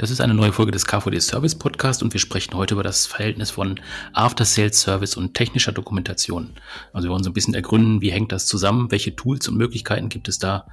Das 0.00 0.12
ist 0.12 0.20
eine 0.20 0.32
neue 0.32 0.52
Folge 0.52 0.70
des 0.70 0.86
KVD 0.86 1.18
Service 1.18 1.56
Podcast 1.56 2.04
und 2.04 2.12
wir 2.12 2.20
sprechen 2.20 2.54
heute 2.54 2.74
über 2.74 2.84
das 2.84 3.06
Verhältnis 3.06 3.50
von 3.50 3.80
After 4.12 4.44
Sales 4.44 4.80
Service 4.80 5.16
und 5.16 5.34
technischer 5.34 5.72
Dokumentation. 5.72 6.54
Also 6.92 7.08
wir 7.08 7.12
wollen 7.12 7.24
so 7.24 7.30
ein 7.30 7.34
bisschen 7.34 7.54
ergründen, 7.54 8.00
wie 8.00 8.12
hängt 8.12 8.30
das 8.30 8.46
zusammen, 8.46 8.92
welche 8.92 9.16
Tools 9.16 9.48
und 9.48 9.56
Möglichkeiten 9.56 10.08
gibt 10.08 10.28
es 10.28 10.38
da, 10.38 10.68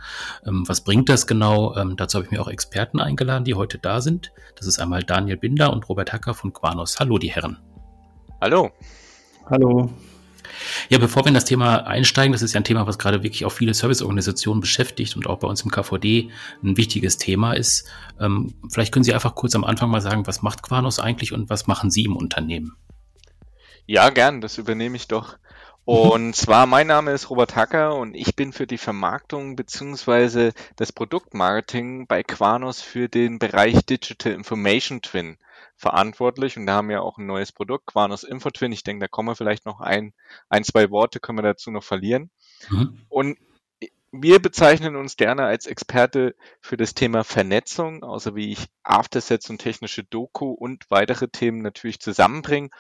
ähm, 0.46 0.64
was 0.68 0.82
bringt 0.82 1.10
das 1.10 1.26
genau. 1.26 1.76
Ähm, 1.76 1.96
dazu 1.98 2.20
habe 2.20 2.26
ich 2.26 2.32
mir 2.32 2.40
auch 2.40 2.48
Experten 2.48 3.00
eingeladen, 3.00 3.46
die 3.46 3.56
heute 3.56 3.80
da 3.80 4.00
sind. 4.00 4.32
Das 4.58 4.68
ist 4.68 4.78
einmal 4.78 5.02
Daniel 5.02 5.38
Binder 5.38 5.74
und 5.74 5.90
Robert 5.90 6.14
Hacker 6.14 6.36
von 6.36 6.54
Quanos. 6.54 7.00
Hallo, 7.00 7.18
die 7.18 7.32
Herren. 7.32 7.58
Hallo. 8.40 8.70
Hallo. 9.50 9.90
Ja, 10.90 10.98
bevor 10.98 11.24
wir 11.24 11.30
in 11.30 11.34
das 11.34 11.46
Thema 11.46 11.86
einsteigen, 11.88 12.32
das 12.32 12.42
ist 12.42 12.54
ja 12.54 12.62
ein 12.62 12.64
Thema, 12.64 12.88
was 12.88 12.98
gerade 12.98 13.24
wirklich 13.24 13.46
auch 13.46 13.52
viele 13.52 13.74
Serviceorganisationen 13.74 14.62
beschäftigt 14.62 15.16
und 15.16 15.28
auch 15.28 15.40
bei 15.40 15.48
uns 15.48 15.62
im 15.62 15.72
KVD 15.72 16.30
ein 16.64 16.78
wichtiges 16.78 17.18
Thema 17.18 17.54
ist. 17.54 17.88
Ähm, 18.20 18.54
vielleicht 18.70 18.94
können 18.94 19.04
Sie 19.04 19.14
einfach 19.14 19.36
kurz 19.36 19.56
am 19.56 19.64
Anfang 19.64 19.90
mal 19.90 20.02
sagen, 20.02 20.28
was 20.28 20.42
macht 20.42 20.64
Quanos 20.64 21.00
eigentlich 21.00 21.34
und 21.34 21.50
was 21.50 21.68
machen 21.68 21.92
Sie 21.92 22.04
im 22.04 22.16
Unternehmen? 22.16 22.76
Ja, 23.86 24.10
gern, 24.10 24.42
das 24.42 24.58
übernehme 24.58 24.96
ich 24.96 25.08
doch. 25.08 25.38
Und 25.86 26.36
zwar, 26.36 26.66
mein 26.66 26.88
Name 26.88 27.12
ist 27.12 27.30
Robert 27.30 27.56
Hacker 27.56 27.96
und 27.96 28.16
ich 28.16 28.36
bin 28.36 28.54
für 28.54 28.68
die 28.68 28.80
Vermarktung 28.80 29.56
beziehungsweise 29.56 30.54
das 30.76 30.92
Produktmarketing 30.92 32.08
bei 32.08 32.24
Quanos 32.24 32.82
für 32.82 33.08
den 33.08 33.40
Bereich 33.40 33.86
Digital 33.86 34.34
Information 34.34 35.02
Twin 35.02 35.38
verantwortlich 35.86 36.58
und 36.58 36.66
da 36.66 36.78
haben 36.78 36.90
wir 36.90 37.04
auch 37.04 37.20
ein 37.20 37.28
neues 37.28 37.52
Produkt, 37.52 37.86
Quanos 37.86 38.24
InfoTwin. 38.24 38.72
Ich 38.72 38.82
denke, 38.82 39.04
da 39.04 39.08
kommen 39.08 39.30
wir 39.30 39.36
vielleicht 39.36 39.68
noch 39.68 39.82
ein, 39.82 40.14
ein, 40.50 40.64
zwei 40.64 40.90
Worte 40.90 41.20
können 41.20 41.38
wir 41.38 41.44
dazu 41.44 41.70
noch 41.70 41.84
verlieren. 41.84 42.32
Mhm. 42.72 43.06
Und 43.08 43.38
wir 44.12 44.42
bezeichnen 44.42 44.96
uns 44.96 45.16
gerne 45.16 45.44
als 45.44 45.68
Experte 45.68 46.34
für 46.60 46.76
das 46.76 46.96
Thema 46.96 47.24
Vernetzung, 47.24 48.04
außer 48.04 48.34
wie 48.34 48.52
ich 48.52 48.66
Aftersets 48.82 49.48
und 49.52 49.60
technische 49.60 50.04
Doku 50.04 50.50
und 50.50 50.90
weitere 50.90 51.28
Themen 51.28 51.62
natürlich 51.62 52.00
zusammenbringe 52.00 52.72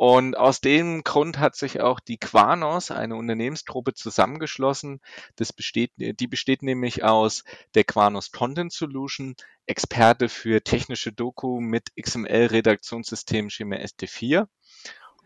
und 0.00 0.34
aus 0.34 0.62
dem 0.62 1.04
Grund 1.04 1.38
hat 1.38 1.56
sich 1.56 1.82
auch 1.82 2.00
die 2.00 2.16
Quanos, 2.16 2.90
eine 2.90 3.16
Unternehmensgruppe, 3.16 3.92
zusammengeschlossen. 3.92 5.02
Das 5.36 5.52
besteht, 5.52 5.92
die 5.98 6.26
besteht 6.26 6.62
nämlich 6.62 7.04
aus 7.04 7.44
der 7.74 7.84
Quanos 7.84 8.32
Content 8.32 8.72
Solution, 8.72 9.34
Experte 9.66 10.30
für 10.30 10.64
technische 10.64 11.12
Doku 11.12 11.60
mit 11.60 11.90
XML-Redaktionssystem 12.00 13.50
Schema 13.50 13.76
ST4 13.76 14.46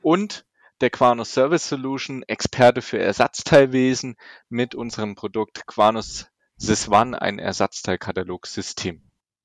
und 0.03 0.44
der 0.81 0.91
Quanos 0.91 1.33
Service 1.33 1.69
Solution, 1.69 2.25
Experte 2.25 2.83
für 2.83 2.98
Ersatzteilwesen 2.98 4.16
mit 4.48 4.75
unserem 4.75 5.14
Produkt 5.14 5.69
Quanos 5.69 6.27
SysOne, 6.56 7.22
ein 7.22 7.38
Ersatzteilkatalogsystem. 7.38 9.03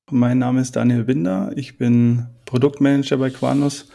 Mein 0.10 0.40
Name 0.40 0.62
ist 0.62 0.76
Daniel 0.76 1.04
Binder, 1.04 1.52
ich 1.56 1.78
bin 1.78 2.26
Produktmanager 2.46 3.18
bei 3.18 3.30
Quanos 3.30 3.90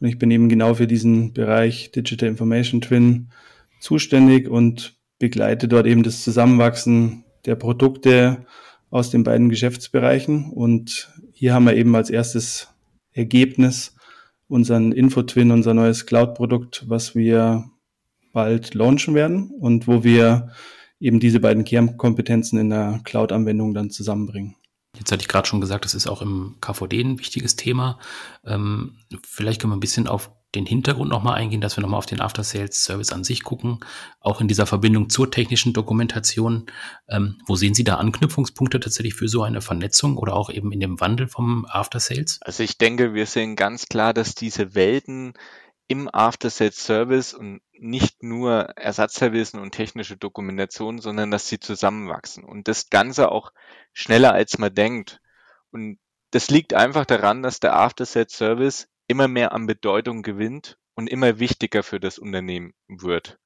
und 0.00 0.08
ich 0.08 0.18
bin 0.18 0.30
eben 0.30 0.48
genau 0.48 0.74
für 0.74 0.86
diesen 0.86 1.32
Bereich 1.32 1.92
Digital 1.92 2.28
Information 2.28 2.80
Twin 2.80 3.28
zuständig 3.80 4.48
und 4.48 4.96
begleite 5.18 5.68
dort 5.68 5.86
eben 5.86 6.02
das 6.02 6.22
Zusammenwachsen 6.22 7.24
der 7.46 7.54
Produkte 7.54 8.46
aus 8.90 9.10
den 9.10 9.24
beiden 9.24 9.48
Geschäftsbereichen. 9.48 10.50
Und 10.50 11.12
hier 11.32 11.54
haben 11.54 11.66
wir 11.66 11.76
eben 11.76 11.94
als 11.94 12.10
erstes 12.10 12.68
Ergebnis 13.12 13.96
unseren 14.48 14.92
InfoTwin, 14.92 15.50
unser 15.50 15.74
neues 15.74 16.06
Cloud-Produkt, 16.06 16.84
was 16.88 17.14
wir 17.14 17.64
bald 18.32 18.74
launchen 18.74 19.14
werden 19.14 19.50
und 19.50 19.88
wo 19.88 20.04
wir 20.04 20.50
eben 21.00 21.20
diese 21.20 21.40
beiden 21.40 21.64
Kernkompetenzen 21.64 22.58
in 22.58 22.70
der 22.70 23.00
Cloud-Anwendung 23.04 23.74
dann 23.74 23.90
zusammenbringen. 23.90 24.56
Jetzt 24.98 25.10
hatte 25.12 25.22
ich 25.22 25.28
gerade 25.28 25.46
schon 25.46 25.60
gesagt, 25.60 25.84
das 25.84 25.94
ist 25.94 26.06
auch 26.06 26.22
im 26.22 26.56
KVD 26.60 27.00
ein 27.00 27.18
wichtiges 27.18 27.56
Thema. 27.56 27.98
Ähm, 28.44 28.96
vielleicht 29.26 29.60
können 29.60 29.72
wir 29.72 29.76
ein 29.76 29.80
bisschen 29.80 30.06
auf 30.06 30.30
den 30.54 30.66
Hintergrund 30.66 31.10
nochmal 31.10 31.34
eingehen, 31.34 31.60
dass 31.60 31.76
wir 31.76 31.82
nochmal 31.82 31.98
auf 31.98 32.06
den 32.06 32.20
After-Sales-Service 32.20 33.12
an 33.12 33.24
sich 33.24 33.42
gucken, 33.42 33.80
auch 34.20 34.40
in 34.40 34.48
dieser 34.48 34.66
Verbindung 34.66 35.10
zur 35.10 35.30
technischen 35.30 35.72
Dokumentation. 35.72 36.66
Ähm, 37.08 37.38
wo 37.46 37.56
sehen 37.56 37.74
Sie 37.74 37.84
da 37.84 37.96
Anknüpfungspunkte 37.96 38.80
tatsächlich 38.80 39.14
für 39.14 39.28
so 39.28 39.42
eine 39.42 39.60
Vernetzung 39.60 40.16
oder 40.16 40.34
auch 40.34 40.50
eben 40.50 40.72
in 40.72 40.80
dem 40.80 41.00
Wandel 41.00 41.26
vom 41.26 41.66
After-Sales? 41.68 42.38
Also 42.42 42.62
ich 42.62 42.78
denke, 42.78 43.14
wir 43.14 43.26
sehen 43.26 43.56
ganz 43.56 43.86
klar, 43.86 44.14
dass 44.14 44.34
diese 44.34 44.74
Welten 44.74 45.34
im 45.86 46.08
After-Sales-Service 46.12 47.34
und 47.34 47.60
nicht 47.72 48.22
nur 48.22 48.70
Ersatzteilwissen 48.76 49.60
und 49.60 49.72
technische 49.72 50.16
Dokumentation, 50.16 50.98
sondern 50.98 51.30
dass 51.30 51.48
sie 51.48 51.60
zusammenwachsen 51.60 52.44
und 52.44 52.68
das 52.68 52.88
Ganze 52.88 53.30
auch 53.30 53.52
schneller 53.92 54.32
als 54.32 54.58
man 54.58 54.74
denkt. 54.74 55.20
Und 55.70 55.98
das 56.30 56.50
liegt 56.50 56.74
einfach 56.74 57.04
daran, 57.04 57.42
dass 57.42 57.60
der 57.60 57.74
After-Sales-Service 57.74 58.88
immer 59.06 59.28
mehr 59.28 59.52
an 59.52 59.66
Bedeutung 59.66 60.22
gewinnt 60.22 60.78
und 60.94 61.08
immer 61.08 61.38
wichtiger 61.38 61.82
für 61.82 62.00
das 62.00 62.18
Unternehmen 62.18 62.72
wird. 62.88 63.38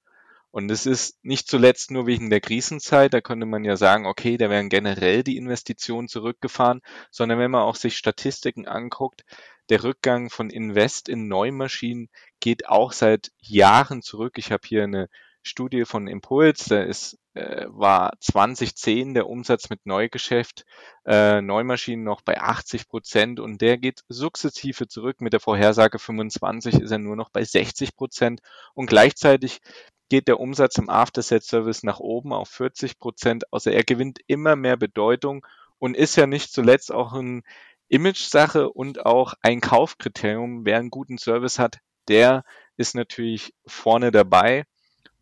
Und 0.50 0.70
es 0.70 0.86
ist 0.86 1.22
nicht 1.22 1.48
zuletzt 1.48 1.90
nur 1.90 2.06
wegen 2.06 2.30
der 2.30 2.40
Krisenzeit, 2.40 3.12
da 3.12 3.20
könnte 3.20 3.46
man 3.46 3.64
ja 3.64 3.76
sagen, 3.76 4.06
okay, 4.06 4.38
da 4.38 4.48
werden 4.48 4.70
generell 4.70 5.22
die 5.22 5.36
Investitionen 5.36 6.08
zurückgefahren, 6.08 6.80
sondern 7.10 7.38
wenn 7.38 7.50
man 7.50 7.62
auch 7.62 7.76
sich 7.76 7.98
Statistiken 7.98 8.66
anguckt, 8.66 9.24
der 9.68 9.84
Rückgang 9.84 10.30
von 10.30 10.50
Invest 10.50 11.08
in 11.08 11.28
Neumaschinen 11.28 12.08
geht 12.40 12.68
auch 12.68 12.92
seit 12.92 13.32
Jahren 13.40 14.02
zurück. 14.02 14.34
Ich 14.36 14.52
habe 14.52 14.66
hier 14.66 14.84
eine 14.84 15.08
Studie 15.42 15.84
von 15.84 16.08
Impuls, 16.08 16.66
da 16.66 16.82
ist, 16.82 17.18
äh, 17.34 17.66
war 17.68 18.12
2010 18.20 19.14
der 19.14 19.28
Umsatz 19.28 19.70
mit 19.70 19.86
Neugeschäft, 19.86 20.64
äh, 21.06 21.40
Neumaschinen 21.40 22.04
noch 22.04 22.20
bei 22.22 22.40
80 22.40 22.88
Prozent 22.88 23.40
und 23.40 23.60
der 23.60 23.78
geht 23.78 24.04
sukzessive 24.08 24.88
zurück. 24.88 25.20
Mit 25.20 25.32
der 25.32 25.40
Vorhersage 25.40 25.98
25 25.98 26.80
ist 26.80 26.90
er 26.90 26.98
nur 26.98 27.16
noch 27.16 27.30
bei 27.30 27.44
60 27.44 27.96
Prozent 27.96 28.40
und 28.74 28.86
gleichzeitig 28.86 29.60
geht 30.08 30.28
der 30.28 30.40
Umsatz 30.40 30.78
im 30.78 30.88
After-Set-Service 30.88 31.82
nach 31.82 32.00
oben 32.00 32.32
auf 32.32 32.48
40 32.48 32.98
Prozent. 32.98 33.44
Also 33.52 33.70
er 33.70 33.84
gewinnt 33.84 34.20
immer 34.26 34.56
mehr 34.56 34.76
Bedeutung 34.76 35.46
und 35.78 35.96
ist 35.96 36.16
ja 36.16 36.26
nicht 36.26 36.52
zuletzt 36.52 36.92
auch 36.92 37.12
ein 37.12 37.42
Image-Sache 37.88 38.70
und 38.70 39.04
auch 39.06 39.34
ein 39.42 39.60
Kaufkriterium. 39.60 40.64
Wer 40.64 40.78
einen 40.78 40.90
guten 40.90 41.18
Service 41.18 41.58
hat, 41.58 41.78
der 42.08 42.44
ist 42.76 42.94
natürlich 42.94 43.54
vorne 43.66 44.10
dabei. 44.10 44.64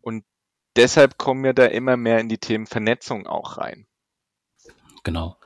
Und 0.01 0.25
deshalb 0.75 1.17
kommen 1.17 1.43
wir 1.43 1.53
da 1.53 1.65
immer 1.65 1.97
mehr 1.97 2.19
in 2.19 2.29
die 2.29 2.37
Themen 2.37 2.67
Vernetzung 2.67 3.27
auch 3.27 3.57
rein. 3.57 3.87
Genau. 5.03 5.37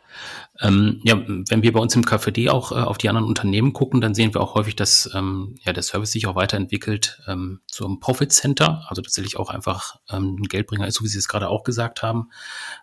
Ähm, 0.59 1.01
ja, 1.03 1.15
wenn 1.27 1.63
wir 1.63 1.73
bei 1.73 1.79
uns 1.79 1.95
im 1.95 2.05
KVD 2.05 2.49
auch 2.49 2.71
äh, 2.71 2.75
auf 2.75 2.97
die 2.97 3.09
anderen 3.09 3.27
Unternehmen 3.27 3.73
gucken, 3.73 3.99
dann 3.99 4.13
sehen 4.13 4.33
wir 4.33 4.41
auch 4.41 4.53
häufig, 4.53 4.75
dass 4.75 5.09
ähm, 5.15 5.55
ja, 5.61 5.73
der 5.73 5.81
Service 5.81 6.11
sich 6.11 6.27
auch 6.27 6.35
weiterentwickelt 6.35 7.21
ähm, 7.27 7.61
zum 7.67 7.99
Profit 7.99 8.31
Center, 8.31 8.83
also 8.87 9.01
tatsächlich 9.01 9.37
auch 9.37 9.49
einfach 9.49 9.99
ähm, 10.09 10.37
ein 10.39 10.43
Geldbringer 10.43 10.87
ist, 10.87 10.95
so 10.95 11.03
wie 11.03 11.07
Sie 11.07 11.17
es 11.17 11.27
gerade 11.27 11.49
auch 11.49 11.63
gesagt 11.63 12.03
haben. 12.03 12.29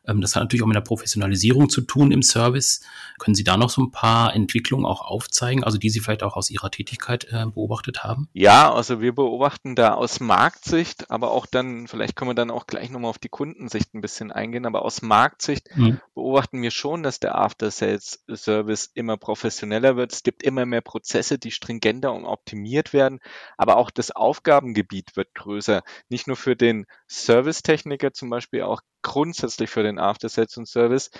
Ähm, 0.06 0.20
das 0.20 0.34
hat 0.34 0.42
natürlich 0.42 0.62
auch 0.62 0.66
mit 0.66 0.76
der 0.76 0.80
Professionalisierung 0.80 1.68
zu 1.68 1.82
tun 1.82 2.10
im 2.10 2.22
Service. 2.22 2.80
Können 3.18 3.36
Sie 3.36 3.44
da 3.44 3.56
noch 3.56 3.70
so 3.70 3.82
ein 3.82 3.92
paar 3.92 4.34
Entwicklungen 4.34 4.84
auch 4.84 5.02
aufzeigen, 5.02 5.62
also 5.62 5.78
die 5.78 5.90
Sie 5.90 6.00
vielleicht 6.00 6.24
auch 6.24 6.36
aus 6.36 6.50
Ihrer 6.50 6.70
Tätigkeit 6.70 7.28
äh, 7.30 7.46
beobachtet 7.46 8.02
haben? 8.02 8.28
Ja, 8.32 8.72
also 8.72 9.00
wir 9.00 9.14
beobachten 9.14 9.76
da 9.76 9.94
aus 9.94 10.18
Marktsicht, 10.18 11.10
aber 11.10 11.30
auch 11.30 11.46
dann, 11.46 11.86
vielleicht 11.86 12.16
können 12.16 12.30
wir 12.30 12.34
dann 12.34 12.50
auch 12.50 12.66
gleich 12.66 12.90
nochmal 12.90 13.10
auf 13.10 13.18
die 13.18 13.28
Kundensicht 13.28 13.94
ein 13.94 14.00
bisschen 14.00 14.32
eingehen, 14.32 14.66
aber 14.66 14.82
aus 14.84 15.02
Marktsicht 15.02 15.68
mhm. 15.76 16.00
beobachten 16.14 16.60
wir 16.60 16.72
schon, 16.72 17.04
dass 17.04 17.17
der 17.18 17.36
After 17.36 17.70
Sales 17.70 18.24
Service 18.32 18.90
immer 18.94 19.16
professioneller 19.16 19.96
wird. 19.96 20.12
Es 20.12 20.22
gibt 20.22 20.42
immer 20.42 20.66
mehr 20.66 20.80
Prozesse, 20.80 21.38
die 21.38 21.50
stringenter 21.50 22.12
und 22.12 22.24
optimiert 22.24 22.92
werden, 22.92 23.20
aber 23.56 23.76
auch 23.76 23.90
das 23.90 24.10
Aufgabengebiet 24.10 25.16
wird 25.16 25.34
größer. 25.34 25.82
Nicht 26.08 26.26
nur 26.26 26.36
für 26.36 26.56
den 26.56 26.86
Servicetechniker 27.08 28.12
zum 28.12 28.30
Beispiel, 28.30 28.62
auch 28.62 28.82
grundsätzlich 29.02 29.70
für 29.70 29.82
den 29.82 29.98
After 29.98 30.28
Sales 30.28 30.56
und 30.56 30.66
Service 30.66 31.10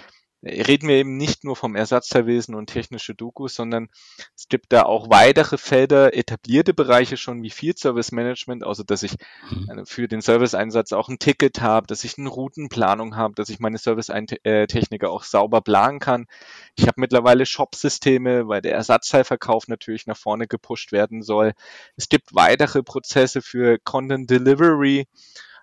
reden 0.43 0.89
wir 0.89 0.97
eben 0.97 1.17
nicht 1.17 1.45
nur 1.45 1.57
vom 1.57 1.75
Ersatzteilwesen 1.75 2.55
und 2.55 2.69
technische 2.69 3.15
Dokus, 3.15 3.55
sondern 3.55 3.89
es 4.37 4.49
gibt 4.49 4.73
da 4.73 4.85
auch 4.85 5.11
weitere 5.11 5.59
Felder, 5.59 6.15
etablierte 6.17 6.75
Bereiche 6.75 7.17
schon 7.17 7.43
wie 7.43 7.51
Field 7.51 7.79
Service 7.79 8.13
Management, 8.13 8.65
also 8.65 8.85
dass 8.85 9.03
ich 9.03 9.17
mhm. 9.51 9.85
für 9.85 10.07
den 10.07 10.21
Serviceeinsatz 10.21 10.93
auch 10.93 11.09
ein 11.09 11.19
Ticket 11.19 11.61
habe, 11.61 11.87
dass 11.87 12.05
ich 12.05 12.19
eine 12.19 12.29
Routenplanung 12.29 13.17
habe, 13.17 13.35
dass 13.35 13.49
ich 13.49 13.59
meine 13.59 13.79
Servicetechniker 13.79 15.11
auch 15.11 15.25
sauber 15.25 15.61
planen 15.61 15.99
kann. 15.99 16.27
Ich 16.77 16.87
habe 16.87 17.01
mittlerweile 17.01 17.45
Shop-Systeme, 17.45 18.47
weil 18.47 18.63
der 18.63 18.75
Ersatzteilverkauf 18.75 19.67
natürlich 19.67 20.07
nach 20.07 20.17
vorne 20.17 20.47
gepusht 20.47 20.93
werden 20.93 21.23
soll. 21.23 21.53
Es 21.97 22.09
gibt 22.09 22.35
weitere 22.35 22.83
Prozesse 22.83 23.43
für 23.43 23.79
Content 23.79 24.31
Delivery, 24.31 25.09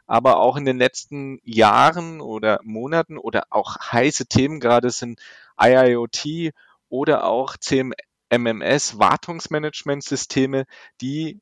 aber 0.08 0.38
auch 0.38 0.58
in 0.58 0.66
den 0.66 0.78
letzten 0.78 1.40
Jahren 1.44 2.22
oder 2.22 2.60
Monaten 2.64 3.18
oder 3.18 3.48
auch 3.50 3.78
heiße 3.80 4.28
Themen 4.28 4.60
gerade 4.60 4.90
sind 4.90 5.20
IIoT 5.62 6.52
oder 6.90 7.26
auch 7.26 7.58
CMMS, 7.58 9.00
Wartungsmanagementsysteme, 9.00 10.66
die 11.02 11.40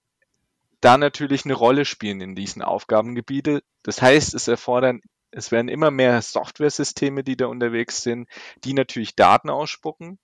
da 0.82 0.98
natürlich 0.98 1.46
eine 1.46 1.54
Rolle 1.54 1.86
spielen 1.86 2.22
in 2.22 2.36
diesen 2.36 2.62
Aufgabengebiete. 2.62 3.64
Das 3.84 4.02
heißt, 4.02 4.34
es 4.34 4.48
erfordern, 4.48 5.02
es 5.32 5.52
werden 5.52 5.68
immer 5.68 5.92
mehr 5.92 6.22
Softwaresysteme, 6.22 7.24
die 7.24 7.38
da 7.38 7.48
unterwegs 7.48 8.04
sind, 8.04 8.30
die 8.64 8.74
natürlich 8.74 9.16
Daten 9.16 9.50
ausspucken. 9.50 10.20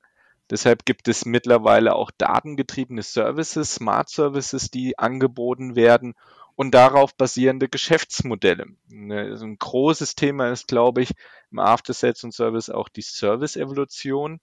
Deshalb 0.50 0.85
gibt 0.85 1.07
es 1.07 1.25
mittlerweile 1.25 1.95
auch 1.95 2.12
datengetriebene 2.18 3.03
Services, 3.03 3.75
Smart 3.75 4.09
Services, 4.09 4.71
die 4.71 4.97
angeboten 4.97 5.75
werden 5.75 6.15
und 6.59 6.71
darauf 6.71 7.15
basierende 7.15 7.69
Geschäftsmodelle. 7.69 8.65
Ne, 8.89 9.33
ein 9.41 9.57
großes 9.57 10.15
Thema 10.15 10.51
ist, 10.51 10.67
glaube 10.67 11.01
ich, 11.01 11.13
im 11.51 11.59
After 11.59 11.94
Sales 11.94 12.25
und 12.25 12.33
Service 12.33 12.69
auch 12.69 12.89
die 12.89 13.01
Service-Evolution. 13.01 14.41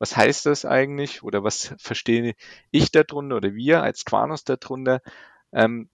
Was 0.00 0.16
heißt 0.16 0.46
das 0.46 0.64
eigentlich 0.64 1.22
oder 1.22 1.44
was 1.44 1.72
verstehe 1.78 2.34
ich 2.72 2.90
darunter 2.90 3.36
oder 3.36 3.54
wir 3.54 3.80
als 3.80 4.04
Quanos 4.04 4.42
darunter? 4.42 5.02
Ähm, 5.52 5.88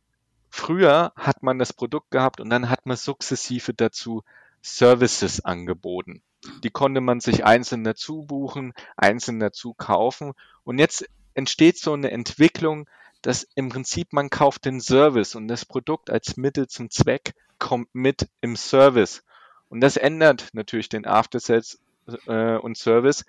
früher 0.49 1.13
hat 1.17 1.43
man 1.43 1.59
das 1.59 1.75
Produkt 1.75 2.13
gehabt 2.13 2.41
und 2.41 2.49
dann 2.49 2.71
hat 2.71 2.87
man 2.87 2.97
sukzessive 2.97 3.75
dazu 3.75 4.23
Services 4.63 5.45
angeboten. 5.45 6.23
Die 6.65 6.71
konnte 6.71 7.03
man 7.03 7.21
sich 7.21 7.45
einzeln 7.45 7.85
dazu 7.85 8.23
buchen, 8.23 8.73
einzeln 8.97 9.39
dazu 9.39 9.75
kaufen. 9.75 10.33
Und 10.65 10.79
jetzt 10.79 11.07
entsteht 11.35 11.77
so 11.77 11.93
eine 11.93 12.11
Entwicklung, 12.11 12.89
dass 13.23 13.47
im 13.55 13.69
Prinzip 13.69 14.13
man 14.13 14.31
kauft 14.31 14.65
den 14.65 14.81
Service 14.81 15.35
und 15.35 15.49
das 15.49 15.65
Produkt 15.65 16.11
als 16.11 16.37
Mittel 16.37 16.69
zum 16.69 16.91
Zweck 16.91 17.35
kommt 17.59 17.95
mit 17.95 18.29
im 18.41 18.57
Service. 18.57 19.25
Und 19.69 19.81
das 19.81 19.97
ändert 19.97 20.49
natürlich 20.53 20.89
den 20.89 21.07
After 21.07 21.41
Sales 21.41 21.81
äh, 22.27 22.57
und 22.57 22.79
Service 22.79 23.25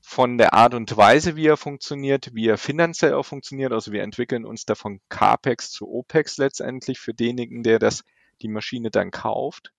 von 0.00 0.36
der 0.36 0.52
Art 0.52 0.74
und 0.74 0.94
Weise, 0.96 1.34
wie 1.34 1.46
er 1.46 1.56
funktioniert, 1.56 2.34
wie 2.34 2.46
er 2.46 2.58
finanziell 2.58 3.14
auch 3.14 3.24
funktioniert. 3.24 3.72
Also 3.72 3.92
wir 3.92 4.02
entwickeln 4.02 4.44
uns 4.44 4.66
da 4.66 4.74
von 4.74 5.00
CAPEX 5.08 5.70
zu 5.70 5.88
OPEX 5.88 6.36
letztendlich 6.36 7.00
für 7.00 7.14
denjenigen, 7.14 7.62
der 7.62 7.78
das, 7.78 8.04
die 8.42 8.48
Maschine 8.48 8.90
dann 8.90 9.10
kauft. 9.10 9.72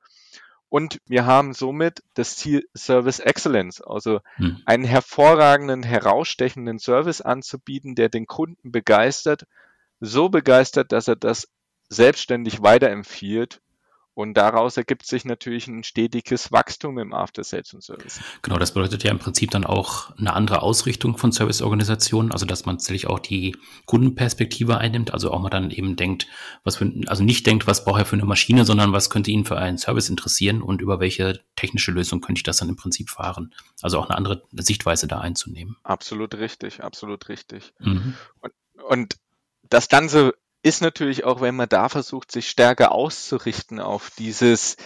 Und 0.76 1.00
wir 1.06 1.26
haben 1.26 1.54
somit 1.54 2.04
das 2.16 2.36
Ziel 2.36 2.68
Service 2.76 3.20
Excellence, 3.20 3.80
also 3.80 4.20
hm. 4.36 4.62
einen 4.66 4.84
hervorragenden, 4.84 5.84
herausstechenden 5.84 6.80
Service 6.80 7.22
anzubieten, 7.22 7.96
der 7.96 8.10
den 8.10 8.26
Kunden 8.26 8.74
begeistert, 8.74 9.46
so 10.02 10.28
begeistert, 10.28 10.92
dass 10.92 11.08
er 11.08 11.16
das 11.16 11.48
selbstständig 11.88 12.62
weiterempfiehlt 12.62 13.62
und 14.16 14.36
daraus 14.36 14.78
ergibt 14.78 15.06
sich 15.06 15.26
natürlich 15.26 15.68
ein 15.68 15.84
stetiges 15.84 16.50
Wachstum 16.52 16.98
im 17.00 17.14
After 17.14 17.44
Sales 17.44 17.74
und 17.74 17.84
Service. 17.84 18.22
Genau, 18.42 18.58
das 18.58 18.74
bedeutet 18.74 19.04
ja 19.04 19.12
im 19.12 19.20
Prinzip 19.20 19.52
dann 19.52 19.66
auch 19.66 20.18
eine 20.18 20.34
andere 20.34 20.62
Ausrichtung 20.62 21.18
von 21.18 21.34
Serviceorganisationen, 21.34 22.32
also 22.32 22.46
dass 22.46 22.66
man 22.66 22.78
tatsächlich 22.78 23.08
auch 23.08 23.20
die 23.20 23.58
Kundenperspektive 23.86 24.78
einnimmt, 24.78 25.14
also 25.14 25.32
auch 25.32 25.42
mal 25.42 25.50
dann 25.50 25.70
eben 25.70 25.98
denkt, 25.98 26.28
was 26.64 26.78
für, 26.78 26.92
also 27.08 27.26
nicht 27.26 27.46
denkt, 27.46 27.68
was 27.68 27.84
braucht 27.84 28.00
er 28.00 28.06
für 28.06 28.16
eine 28.16 28.24
Maschine, 28.24 28.64
sondern 28.64 28.94
was 28.94 29.10
könnte 29.10 29.32
ihn 29.32 29.44
für 29.44 29.58
einen 29.58 29.78
Service 29.78 30.10
interessieren 30.10 30.62
und 30.62 30.82
über 30.82 31.02
welche 31.02 31.42
technische 31.58 31.92
Lösung 31.92 32.22
könnte 32.22 32.40
ich 32.40 32.44
das 32.44 32.58
dann 32.58 32.70
im 32.70 32.78
Prinzip 32.78 33.10
fahren. 33.10 33.54
Also 33.82 34.00
auch 34.00 34.10
eine 34.10 34.18
andere 34.18 34.44
Sichtweise 34.54 35.08
da 35.08 35.20
einzunehmen. 35.20 35.76
Absolut 35.84 36.36
richtig, 36.36 36.82
absolut 36.82 37.28
richtig. 37.28 37.74
Mhm. 37.80 38.16
Und, 38.40 38.54
und 38.88 39.18
das 39.70 39.90
Ganze 39.90 40.36
ist 40.66 40.82
natürlich 40.82 41.26
auch, 41.26 41.42
wenn 41.42 41.56
man 41.56 41.70
da 41.70 41.90
versucht, 41.90 42.32
sich 42.32 42.50
stärker 42.50 42.92
auszurichten 42.92 43.80
auf 43.80 44.10
dieses, 44.18 44.78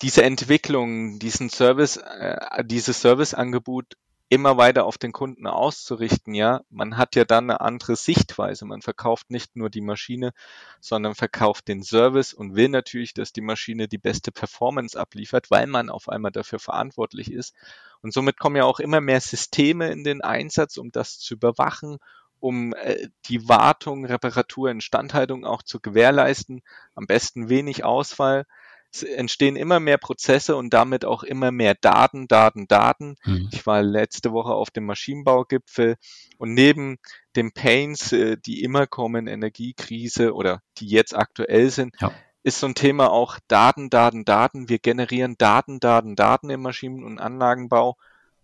diese 0.00 0.22
Entwicklung, 0.22 1.18
diesen 1.18 1.50
Service, 1.50 1.96
äh, 1.96 2.62
dieses 2.64 3.00
Serviceangebot 3.00 3.96
immer 4.28 4.56
weiter 4.56 4.84
auf 4.84 4.98
den 4.98 5.10
Kunden 5.10 5.48
auszurichten, 5.48 6.32
ja. 6.32 6.60
Man 6.70 6.96
hat 6.96 7.16
ja 7.16 7.24
dann 7.24 7.50
eine 7.50 7.60
andere 7.60 7.96
Sichtweise. 7.96 8.66
Man 8.66 8.82
verkauft 8.82 9.28
nicht 9.32 9.56
nur 9.56 9.68
die 9.68 9.80
Maschine, 9.80 10.32
sondern 10.80 11.16
verkauft 11.16 11.66
den 11.66 11.82
Service 11.82 12.32
und 12.32 12.54
will 12.54 12.68
natürlich, 12.68 13.12
dass 13.12 13.32
die 13.32 13.40
Maschine 13.40 13.88
die 13.88 13.98
beste 13.98 14.30
Performance 14.30 14.98
abliefert, 14.98 15.50
weil 15.50 15.66
man 15.66 15.90
auf 15.90 16.08
einmal 16.08 16.30
dafür 16.30 16.60
verantwortlich 16.60 17.32
ist. 17.32 17.52
Und 18.00 18.12
somit 18.12 18.38
kommen 18.38 18.54
ja 18.54 18.64
auch 18.64 18.78
immer 18.78 19.00
mehr 19.00 19.20
Systeme 19.20 19.90
in 19.90 20.04
den 20.04 20.20
Einsatz, 20.20 20.76
um 20.76 20.92
das 20.92 21.18
zu 21.18 21.34
überwachen, 21.34 21.98
um 22.46 22.74
äh, 22.74 23.08
die 23.24 23.48
Wartung, 23.48 24.04
Reparatur, 24.04 24.70
Instandhaltung 24.70 25.44
auch 25.44 25.64
zu 25.64 25.80
gewährleisten. 25.80 26.62
Am 26.94 27.08
besten 27.08 27.48
wenig 27.48 27.82
Ausfall. 27.82 28.46
Es 28.92 29.02
entstehen 29.02 29.56
immer 29.56 29.80
mehr 29.80 29.98
Prozesse 29.98 30.54
und 30.54 30.72
damit 30.72 31.04
auch 31.04 31.24
immer 31.24 31.50
mehr 31.50 31.74
Daten, 31.74 32.28
Daten, 32.28 32.68
Daten. 32.68 33.16
Mhm. 33.24 33.48
Ich 33.50 33.66
war 33.66 33.82
letzte 33.82 34.30
Woche 34.30 34.54
auf 34.54 34.70
dem 34.70 34.86
Maschinenbaugipfel 34.86 35.96
und 36.38 36.54
neben 36.54 36.98
den 37.34 37.50
Pains, 37.50 38.12
äh, 38.12 38.36
die 38.36 38.62
immer 38.62 38.86
kommen, 38.86 39.26
Energiekrise 39.26 40.32
oder 40.32 40.62
die 40.78 40.86
jetzt 40.86 41.16
aktuell 41.16 41.70
sind, 41.70 41.96
ja. 42.00 42.12
ist 42.44 42.60
so 42.60 42.68
ein 42.68 42.76
Thema 42.76 43.10
auch 43.10 43.40
Daten, 43.48 43.90
Daten, 43.90 44.24
Daten. 44.24 44.68
Wir 44.68 44.78
generieren 44.78 45.34
Daten, 45.36 45.80
Daten, 45.80 46.14
Daten 46.14 46.48
im 46.48 46.62
Maschinen- 46.62 47.02
und 47.02 47.18
Anlagenbau. 47.18 47.96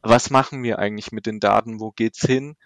Was 0.03 0.31
machen 0.31 0.65
wir 0.65 0.81
eigentlich 0.81 1.13
mit 1.13 1.27
den 1.27 1.39
Daten? 1.39 1.79
Wo 1.79 1.93
geht's 1.93 2.27
hin? 2.27 2.57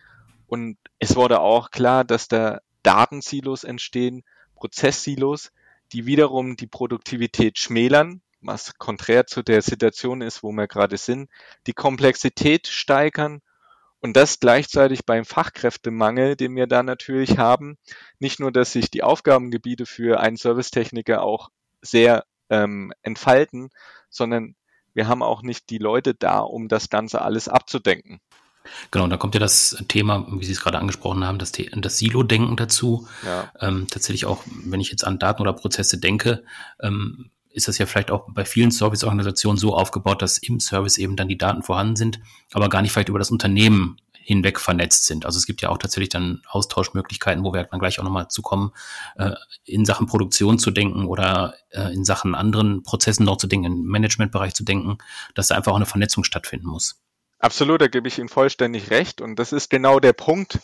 Und 0.47 0.79
es 0.99 1.17
wurde 1.17 1.41
auch 1.41 1.71
klar, 1.71 2.05
dass 2.05 2.29
da 2.29 2.61
Datensilos 2.83 3.65
entstehen, 3.65 4.25
Prozesssilos, 4.55 5.53
die 5.93 6.07
wiederum 6.07 6.57
die 6.57 6.67
Produktivität 6.67 7.59
schmälern, 7.59 8.23
was 8.41 8.79
konträr 8.79 9.27
zu 9.27 9.43
der 9.43 9.63
Situation 9.63 10.23
ist, 10.23 10.43
wo 10.43 10.53
wir 10.53 10.69
gerade 10.69 10.97
sind, 10.97 11.29
die 11.67 11.73
Komplexität 11.73 12.69
steigern 12.69 13.41
und 14.01 14.17
das 14.17 14.39
gleichzeitig 14.39 15.05
beim 15.05 15.25
Fachkräftemangel, 15.25 16.37
den 16.37 16.55
wir 16.55 16.67
da 16.67 16.83
natürlich 16.83 17.39
haben. 17.39 17.77
Nicht 18.19 18.41
nur, 18.41 18.53
dass 18.53 18.73
sich 18.73 18.91
die 18.91 19.03
Aufgabengebiete 19.03 19.87
für 19.87 20.21
einen 20.21 20.37
Servicetechniker 20.37 21.23
auch 21.23 21.51
sehr 21.83 22.25
ähm, 22.51 22.93
entfalten, 23.03 23.71
sondern 24.11 24.55
wir 24.95 25.09
haben 25.09 25.23
auch 25.23 25.43
nicht 25.43 25.71
die 25.71 25.79
Leute 25.79 26.15
da, 26.15 26.39
um 26.39 26.69
das 26.69 26.89
Ganze 26.89 27.21
alles 27.23 27.49
abzudenken. 27.49 28.21
Genau, 28.91 29.07
da 29.07 29.17
kommt 29.17 29.35
ja 29.35 29.41
das 29.41 29.83
Thema, 29.89 30.27
wie 30.31 30.45
Sie 30.45 30.53
es 30.53 30.61
gerade 30.61 30.79
angesprochen 30.79 31.25
haben, 31.25 31.39
das, 31.39 31.53
das 31.53 31.99
Silo-Denken 31.99 32.57
dazu. 32.57 33.09
Ja. 33.25 33.51
Ähm, 33.61 33.87
tatsächlich 33.91 34.27
auch, 34.27 34.43
wenn 34.65 34.81
ich 34.81 34.91
jetzt 34.91 35.07
an 35.07 35.19
Daten 35.19 35.43
oder 35.43 35.53
Prozesse 35.53 35.99
denke, 35.99 36.45
ähm, 36.81 37.31
ist 37.51 37.69
das 37.69 37.79
ja 37.79 37.87
vielleicht 37.87 38.11
auch 38.11 38.27
bei 38.29 38.45
vielen 38.45 38.71
Serviceorganisationen 38.71 39.57
so 39.57 39.75
aufgebaut, 39.75 40.21
dass 40.21 40.37
im 40.37 40.61
Service 40.61 40.99
eben 40.99 41.17
dann 41.17 41.29
die 41.29 41.39
Daten 41.39 41.63
vorhanden 41.63 41.97
sind, 41.97 42.21
aber 42.53 42.69
gar 42.69 42.83
nicht 42.83 42.93
vielleicht 42.93 43.09
über 43.09 43.19
das 43.19 43.31
Unternehmen 43.31 43.97
hinweg 44.27 44.59
vernetzt 44.59 45.07
sind. 45.07 45.25
Also 45.25 45.39
es 45.39 45.47
gibt 45.47 45.63
ja 45.63 45.69
auch 45.69 45.79
tatsächlich 45.79 46.09
dann 46.09 46.43
Austauschmöglichkeiten, 46.49 47.45
wo 47.45 47.55
wir 47.55 47.63
dann 47.63 47.79
gleich 47.79 48.01
auch 48.01 48.05
nochmal 48.05 48.27
zu 48.27 48.43
kommen, 48.43 48.73
äh, 49.15 49.31
in 49.65 49.85
Sachen 49.85 50.09
Produktion 50.09 50.59
zu 50.59 50.73
denken 50.73 51.07
oder 51.07 51.55
äh, 51.71 51.95
in 51.95 52.05
Sachen 52.05 52.35
anderen 52.35 52.83
Prozessen 52.83 53.25
noch 53.25 53.37
zu 53.37 53.47
denken, 53.47 53.67
im 53.67 53.85
Managementbereich 53.85 54.53
zu 54.53 54.65
denken, 54.65 54.99
dass 55.35 55.47
da 55.47 55.55
einfach 55.55 55.71
auch 55.71 55.77
eine 55.77 55.87
Vernetzung 55.87 56.25
stattfinden 56.25 56.67
muss. 56.67 57.01
Absolut, 57.39 57.83
da 57.83 57.87
gebe 57.87 58.09
ich 58.09 58.19
Ihnen 58.19 58.31
vollständig 58.31 58.91
recht. 58.91 59.21
Und 59.21 59.39
das 59.39 59.53
ist 59.53 59.69
genau 59.69 60.01
der 60.01 60.15
Punkt, 60.15 60.59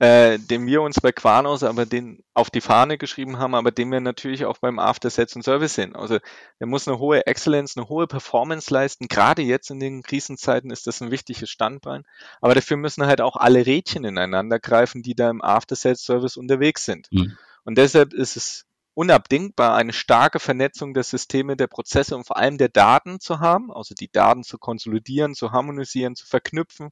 äh, 0.00 0.38
den 0.38 0.66
wir 0.66 0.82
uns 0.82 1.00
bei 1.00 1.12
Quanos 1.12 1.62
aber 1.62 1.86
den 1.86 2.24
auf 2.34 2.50
die 2.50 2.60
Fahne 2.60 2.98
geschrieben 2.98 3.38
haben, 3.38 3.54
aber 3.54 3.70
den 3.70 3.92
wir 3.92 4.00
natürlich 4.00 4.44
auch 4.44 4.58
beim 4.58 4.80
After 4.80 5.08
Sales 5.08 5.36
und 5.36 5.42
Service 5.42 5.74
sehen. 5.74 5.94
Also 5.94 6.18
er 6.58 6.66
muss 6.66 6.88
eine 6.88 6.98
hohe 6.98 7.26
Excellence, 7.26 7.76
eine 7.76 7.88
hohe 7.88 8.08
Performance 8.08 8.74
leisten. 8.74 9.06
Gerade 9.06 9.42
jetzt 9.42 9.70
in 9.70 9.78
den 9.78 10.02
Krisenzeiten 10.02 10.70
ist 10.70 10.88
das 10.88 11.00
ein 11.00 11.12
wichtiges 11.12 11.48
Standbein. 11.48 12.02
Aber 12.40 12.54
dafür 12.54 12.76
müssen 12.76 13.06
halt 13.06 13.20
auch 13.20 13.36
alle 13.36 13.64
Rädchen 13.64 14.04
ineinander 14.04 14.58
greifen, 14.58 15.02
die 15.02 15.14
da 15.14 15.30
im 15.30 15.42
After 15.42 15.76
Sales 15.76 16.02
Service 16.02 16.36
unterwegs 16.36 16.84
sind. 16.84 17.06
Mhm. 17.12 17.38
Und 17.64 17.78
deshalb 17.78 18.12
ist 18.12 18.36
es 18.36 18.66
unabdingbar, 18.96 19.74
eine 19.76 19.92
starke 19.92 20.40
Vernetzung 20.40 20.94
der 20.94 21.02
Systeme, 21.02 21.54
der 21.54 21.66
Prozesse 21.66 22.16
und 22.16 22.24
vor 22.24 22.38
allem 22.38 22.56
der 22.56 22.70
Daten 22.70 23.20
zu 23.20 23.40
haben, 23.40 23.70
also 23.70 23.94
die 23.94 24.10
Daten 24.10 24.42
zu 24.42 24.56
konsolidieren, 24.56 25.34
zu 25.34 25.52
harmonisieren, 25.52 26.16
zu 26.16 26.26
verknüpfen, 26.26 26.88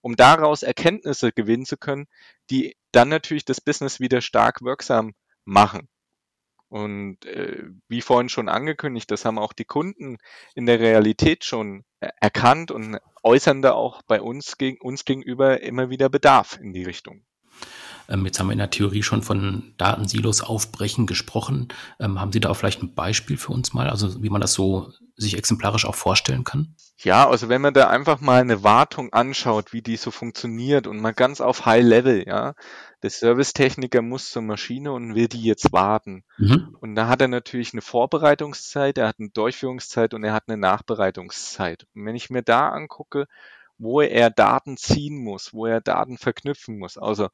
um 0.00 0.14
daraus 0.14 0.62
Erkenntnisse 0.62 1.32
gewinnen 1.32 1.66
zu 1.66 1.76
können, 1.76 2.06
die 2.48 2.76
dann 2.92 3.08
natürlich 3.08 3.44
das 3.44 3.60
Business 3.60 3.98
wieder 3.98 4.20
stark 4.20 4.62
wirksam 4.62 5.14
machen. 5.44 5.88
Und 6.68 7.24
äh, 7.24 7.64
wie 7.88 8.02
vorhin 8.02 8.28
schon 8.28 8.48
angekündigt, 8.48 9.10
das 9.10 9.24
haben 9.24 9.38
auch 9.38 9.52
die 9.52 9.64
Kunden 9.64 10.18
in 10.54 10.66
der 10.66 10.78
Realität 10.78 11.44
schon 11.44 11.84
erkannt 11.98 12.70
und 12.70 12.98
äußern 13.24 13.62
da 13.62 13.72
auch 13.72 14.02
bei 14.02 14.20
uns, 14.20 14.58
gegen, 14.58 14.80
uns 14.80 15.04
gegenüber 15.04 15.60
immer 15.60 15.90
wieder 15.90 16.08
Bedarf 16.08 16.56
in 16.60 16.72
die 16.72 16.84
Richtung. 16.84 17.24
Ähm, 18.08 18.24
jetzt 18.24 18.38
haben 18.40 18.46
wir 18.48 18.52
in 18.52 18.58
der 18.58 18.70
Theorie 18.70 19.02
schon 19.02 19.22
von 19.22 19.74
Datensilos 19.76 20.40
aufbrechen 20.40 21.06
gesprochen. 21.06 21.68
Ähm, 22.00 22.20
haben 22.20 22.32
Sie 22.32 22.40
da 22.40 22.48
auch 22.48 22.56
vielleicht 22.56 22.82
ein 22.82 22.94
Beispiel 22.94 23.36
für 23.36 23.52
uns 23.52 23.74
mal, 23.74 23.90
also 23.90 24.22
wie 24.22 24.30
man 24.30 24.40
das 24.40 24.54
so 24.54 24.92
sich 25.16 25.36
exemplarisch 25.36 25.84
auch 25.84 25.94
vorstellen 25.94 26.44
kann? 26.44 26.74
Ja, 26.96 27.28
also 27.28 27.48
wenn 27.48 27.60
man 27.60 27.74
da 27.74 27.88
einfach 27.88 28.20
mal 28.20 28.40
eine 28.40 28.64
Wartung 28.64 29.12
anschaut, 29.12 29.72
wie 29.72 29.82
die 29.82 29.96
so 29.96 30.10
funktioniert 30.10 30.86
und 30.86 31.00
mal 31.00 31.12
ganz 31.12 31.40
auf 31.40 31.66
High 31.66 31.84
Level, 31.84 32.24
ja, 32.26 32.54
der 33.02 33.10
Servicetechniker 33.10 34.02
muss 34.02 34.30
zur 34.30 34.42
Maschine 34.42 34.92
und 34.92 35.14
will 35.14 35.28
die 35.28 35.42
jetzt 35.42 35.72
warten. 35.72 36.24
Mhm. 36.38 36.76
Und 36.80 36.94
da 36.96 37.08
hat 37.08 37.20
er 37.20 37.28
natürlich 37.28 37.72
eine 37.72 37.82
Vorbereitungszeit, 37.82 38.98
er 38.98 39.08
hat 39.08 39.20
eine 39.20 39.30
Durchführungszeit 39.30 40.14
und 40.14 40.24
er 40.24 40.32
hat 40.32 40.44
eine 40.48 40.56
Nachbereitungszeit. 40.56 41.86
Und 41.94 42.04
wenn 42.04 42.16
ich 42.16 42.30
mir 42.30 42.42
da 42.42 42.70
angucke, 42.70 43.26
wo 43.76 44.00
er 44.00 44.30
Daten 44.30 44.76
ziehen 44.76 45.22
muss, 45.22 45.52
wo 45.52 45.66
er 45.66 45.80
Daten 45.80 46.18
verknüpfen 46.18 46.78
muss, 46.78 46.98
also 46.98 47.28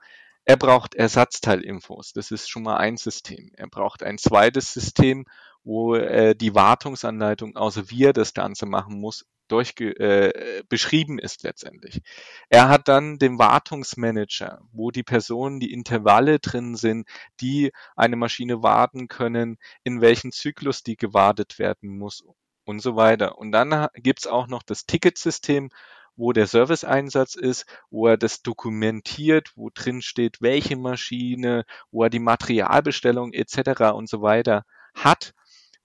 er 0.44 0.56
braucht 0.56 0.94
Ersatzteilinfos. 0.94 2.12
Das 2.12 2.30
ist 2.30 2.48
schon 2.48 2.64
mal 2.64 2.76
ein 2.76 2.96
System. 2.96 3.50
Er 3.56 3.68
braucht 3.68 4.02
ein 4.02 4.18
zweites 4.18 4.72
System, 4.72 5.26
wo 5.64 5.94
äh, 5.94 6.34
die 6.34 6.54
Wartungsanleitung, 6.54 7.56
außer 7.56 7.90
wie 7.90 8.04
er 8.04 8.12
das 8.12 8.34
Ganze 8.34 8.66
machen 8.66 9.00
muss, 9.00 9.24
durch, 9.48 9.74
äh, 9.78 10.62
beschrieben 10.68 11.18
ist 11.18 11.42
letztendlich. 11.42 12.00
Er 12.48 12.68
hat 12.68 12.88
dann 12.88 13.18
den 13.18 13.38
Wartungsmanager, 13.38 14.60
wo 14.72 14.90
die 14.90 15.02
Personen, 15.02 15.60
die 15.60 15.72
Intervalle 15.72 16.38
drin 16.38 16.76
sind, 16.76 17.06
die 17.40 17.72
eine 17.96 18.16
Maschine 18.16 18.62
warten 18.62 19.08
können, 19.08 19.58
in 19.82 20.00
welchem 20.00 20.32
Zyklus 20.32 20.82
die 20.82 20.96
gewartet 20.96 21.58
werden 21.58 21.98
muss 21.98 22.22
und 22.64 22.80
so 22.80 22.96
weiter. 22.96 23.38
Und 23.38 23.52
dann 23.52 23.88
gibt's 23.94 24.26
auch 24.26 24.46
noch 24.46 24.62
das 24.62 24.86
Ticketsystem, 24.86 25.70
wo 26.16 26.33
der 26.33 26.47
Serviceeinsatz 26.47 27.35
ist, 27.35 27.66
wo 27.90 28.06
er 28.06 28.16
das 28.16 28.42
dokumentiert, 28.42 29.52
wo 29.56 29.71
drin 29.73 30.02
steht, 30.02 30.40
welche 30.40 30.76
Maschine, 30.76 31.64
wo 31.90 32.04
er 32.04 32.11
die 32.11 32.21
Materialbestellung 32.21 33.33
etc. 33.33 33.92
und 33.94 34.09
so 34.09 34.23
weiter 34.23 34.64
hat. 34.94 35.35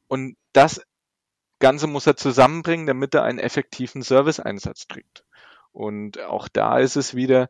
Und 0.08 0.38
das 0.54 0.82
Ganze 1.60 1.88
muss 1.88 2.08
er 2.08 2.16
zusammenbringen, 2.16 2.88
damit 2.88 3.14
er 3.14 3.24
einen 3.24 3.40
effektiven 3.40 4.02
Serviceeinsatz 4.02 4.88
kriegt. 4.88 5.26
Und 5.72 6.20
auch 6.20 6.48
da 6.48 6.80
ist 6.80 6.96
es 6.96 7.16
wieder, 7.16 7.50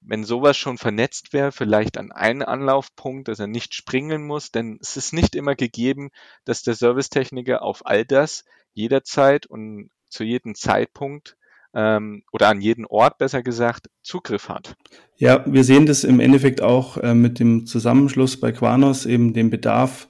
wenn 0.00 0.24
sowas 0.24 0.56
schon 0.56 0.76
vernetzt 0.76 1.32
wäre, 1.32 1.50
vielleicht 1.50 1.96
an 1.96 2.12
einen 2.12 2.42
Anlaufpunkt, 2.42 3.28
dass 3.28 3.38
er 3.38 3.46
nicht 3.46 3.74
springen 3.74 4.26
muss, 4.26 4.50
denn 4.50 4.78
es 4.82 4.96
ist 4.96 5.12
nicht 5.12 5.34
immer 5.34 5.54
gegeben, 5.54 6.10
dass 6.44 6.62
der 6.62 6.74
Servicetechniker 6.74 7.62
auf 7.62 7.86
all 7.86 8.04
das 8.04 8.44
jederzeit 8.74 9.46
und 9.46 9.90
zu 10.08 10.24
jedem 10.24 10.54
Zeitpunkt 10.54 11.36
ähm, 11.74 12.22
oder 12.32 12.48
an 12.48 12.60
jeden 12.60 12.86
Ort 12.86 13.18
besser 13.18 13.42
gesagt 13.42 13.88
Zugriff 14.02 14.48
hat. 14.48 14.74
Ja, 15.16 15.44
wir 15.46 15.64
sehen 15.64 15.86
das 15.86 16.04
im 16.04 16.20
Endeffekt 16.20 16.62
auch 16.62 16.96
äh, 16.98 17.14
mit 17.14 17.38
dem 17.38 17.66
Zusammenschluss 17.66 18.38
bei 18.38 18.52
Quanos, 18.52 19.06
eben 19.06 19.32
den 19.32 19.50
Bedarf 19.50 20.08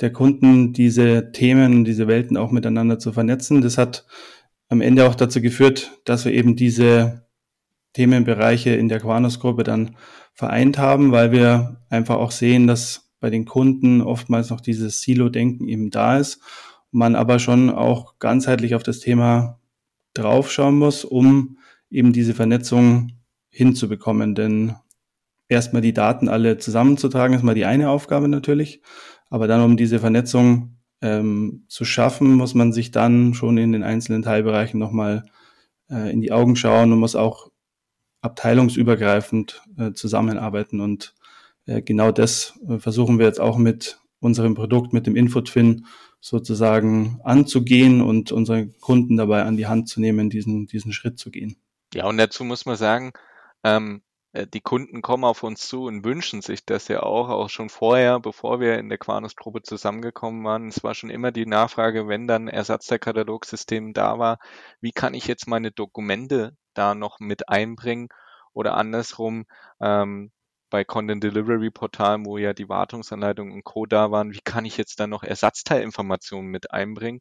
der 0.00 0.12
Kunden, 0.12 0.72
diese 0.72 1.32
Themen, 1.32 1.84
diese 1.84 2.06
Welten 2.06 2.36
auch 2.36 2.50
miteinander 2.50 2.98
zu 2.98 3.12
vernetzen. 3.12 3.62
Das 3.62 3.78
hat 3.78 4.06
am 4.68 4.80
Ende 4.80 5.08
auch 5.08 5.14
dazu 5.14 5.40
geführt, 5.40 6.00
dass 6.04 6.24
wir 6.24 6.32
eben 6.32 6.56
diese 6.56 7.26
Themenbereiche 7.94 8.70
in 8.70 8.88
der 8.88 9.00
Quanos-Gruppe 9.00 9.62
dann 9.62 9.96
vereint 10.34 10.76
haben, 10.76 11.12
weil 11.12 11.32
wir 11.32 11.80
einfach 11.88 12.16
auch 12.16 12.30
sehen, 12.30 12.66
dass 12.66 13.10
bei 13.20 13.30
den 13.30 13.46
Kunden 13.46 14.02
oftmals 14.02 14.50
noch 14.50 14.60
dieses 14.60 15.00
Silo-Denken 15.00 15.66
eben 15.66 15.90
da 15.90 16.18
ist, 16.18 16.40
man 16.90 17.14
aber 17.14 17.38
schon 17.38 17.70
auch 17.70 18.18
ganzheitlich 18.18 18.74
auf 18.74 18.82
das 18.82 19.00
Thema 19.00 19.58
draufschauen 20.18 20.78
muss, 20.78 21.04
um 21.04 21.58
eben 21.90 22.12
diese 22.12 22.34
Vernetzung 22.34 23.12
hinzubekommen. 23.48 24.34
Denn 24.34 24.74
erstmal 25.48 25.82
die 25.82 25.94
Daten 25.94 26.28
alle 26.28 26.58
zusammenzutragen, 26.58 27.36
ist 27.36 27.42
mal 27.42 27.54
die 27.54 27.64
eine 27.64 27.90
Aufgabe 27.90 28.28
natürlich. 28.28 28.82
Aber 29.30 29.46
dann, 29.46 29.62
um 29.62 29.76
diese 29.76 29.98
Vernetzung 29.98 30.78
ähm, 31.02 31.64
zu 31.68 31.84
schaffen, 31.84 32.34
muss 32.34 32.54
man 32.54 32.72
sich 32.72 32.90
dann 32.90 33.34
schon 33.34 33.58
in 33.58 33.72
den 33.72 33.82
einzelnen 33.82 34.22
Teilbereichen 34.22 34.78
nochmal 34.78 35.24
äh, 35.90 36.12
in 36.12 36.20
die 36.20 36.32
Augen 36.32 36.56
schauen 36.56 36.92
und 36.92 36.98
muss 36.98 37.16
auch 37.16 37.50
abteilungsübergreifend 38.22 39.62
äh, 39.78 39.92
zusammenarbeiten. 39.92 40.80
Und 40.80 41.14
äh, 41.66 41.82
genau 41.82 42.12
das 42.12 42.58
äh, 42.68 42.78
versuchen 42.78 43.18
wir 43.18 43.26
jetzt 43.26 43.40
auch 43.40 43.58
mit 43.58 44.00
unserem 44.20 44.54
Produkt, 44.54 44.92
mit 44.92 45.06
dem 45.06 45.16
Infotwin 45.16 45.86
sozusagen 46.26 47.20
anzugehen 47.22 48.00
und 48.00 48.32
unsere 48.32 48.66
Kunden 48.66 49.16
dabei 49.16 49.44
an 49.44 49.56
die 49.56 49.68
Hand 49.68 49.88
zu 49.88 50.00
nehmen, 50.00 50.28
diesen, 50.28 50.66
diesen 50.66 50.92
Schritt 50.92 51.20
zu 51.20 51.30
gehen. 51.30 51.56
Ja, 51.94 52.06
und 52.06 52.18
dazu 52.18 52.42
muss 52.42 52.66
man 52.66 52.74
sagen, 52.74 53.12
ähm, 53.62 54.02
äh, 54.32 54.48
die 54.48 54.60
Kunden 54.60 55.02
kommen 55.02 55.22
auf 55.22 55.44
uns 55.44 55.68
zu 55.68 55.84
und 55.84 56.04
wünschen 56.04 56.42
sich 56.42 56.64
das 56.64 56.88
ja 56.88 57.04
auch, 57.04 57.28
auch 57.28 57.48
schon 57.48 57.68
vorher, 57.68 58.18
bevor 58.18 58.58
wir 58.58 58.76
in 58.76 58.88
der 58.88 58.98
Quanus-Gruppe 58.98 59.62
zusammengekommen 59.62 60.44
waren. 60.44 60.66
Es 60.66 60.82
war 60.82 60.96
schon 60.96 61.10
immer 61.10 61.30
die 61.30 61.46
Nachfrage, 61.46 62.08
wenn 62.08 62.26
dann 62.26 62.48
Ersatz 62.48 62.88
der 62.88 62.98
Katalogsystem 62.98 63.92
da 63.92 64.18
war, 64.18 64.38
wie 64.80 64.90
kann 64.90 65.14
ich 65.14 65.28
jetzt 65.28 65.46
meine 65.46 65.70
Dokumente 65.70 66.56
da 66.74 66.96
noch 66.96 67.20
mit 67.20 67.48
einbringen 67.48 68.08
oder 68.52 68.76
andersrum, 68.76 69.44
ähm, 69.80 70.32
bei 70.70 70.84
Content 70.84 71.22
Delivery 71.22 71.70
Portalen, 71.70 72.24
wo 72.26 72.38
ja 72.38 72.52
die 72.52 72.68
Wartungsanleitung 72.68 73.52
und 73.52 73.64
Co. 73.64 73.86
da 73.86 74.10
waren, 74.10 74.32
wie 74.32 74.40
kann 74.40 74.64
ich 74.64 74.76
jetzt 74.76 75.00
dann 75.00 75.10
noch 75.10 75.22
Ersatzteilinformationen 75.22 76.50
mit 76.50 76.72
einbringen? 76.72 77.20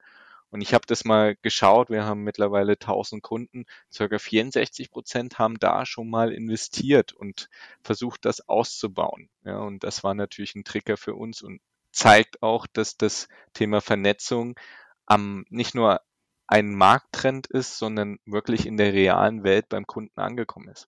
Und 0.49 0.61
ich 0.61 0.73
habe 0.73 0.85
das 0.87 1.05
mal 1.05 1.35
geschaut, 1.41 1.89
wir 1.89 2.05
haben 2.05 2.23
mittlerweile 2.23 2.73
1000 2.73 3.21
Kunden, 3.21 3.65
circa 3.91 4.19
64 4.19 4.89
Prozent 4.89 5.37
haben 5.37 5.59
da 5.59 5.85
schon 5.85 6.09
mal 6.09 6.31
investiert 6.31 7.13
und 7.13 7.49
versucht, 7.81 8.25
das 8.25 8.47
auszubauen. 8.47 9.29
Ja, 9.43 9.59
und 9.59 9.83
das 9.83 10.03
war 10.03 10.13
natürlich 10.13 10.55
ein 10.55 10.63
Trigger 10.63 10.97
für 10.97 11.15
uns 11.15 11.41
und 11.41 11.61
zeigt 11.91 12.41
auch, 12.43 12.67
dass 12.67 12.97
das 12.97 13.27
Thema 13.53 13.81
Vernetzung 13.81 14.57
am, 15.05 15.45
nicht 15.49 15.75
nur 15.75 16.01
ein 16.47 16.75
Markttrend 16.75 17.47
ist, 17.47 17.77
sondern 17.77 18.19
wirklich 18.25 18.65
in 18.65 18.77
der 18.77 18.93
realen 18.93 19.43
Welt 19.43 19.69
beim 19.69 19.87
Kunden 19.87 20.19
angekommen 20.19 20.69
ist. 20.69 20.87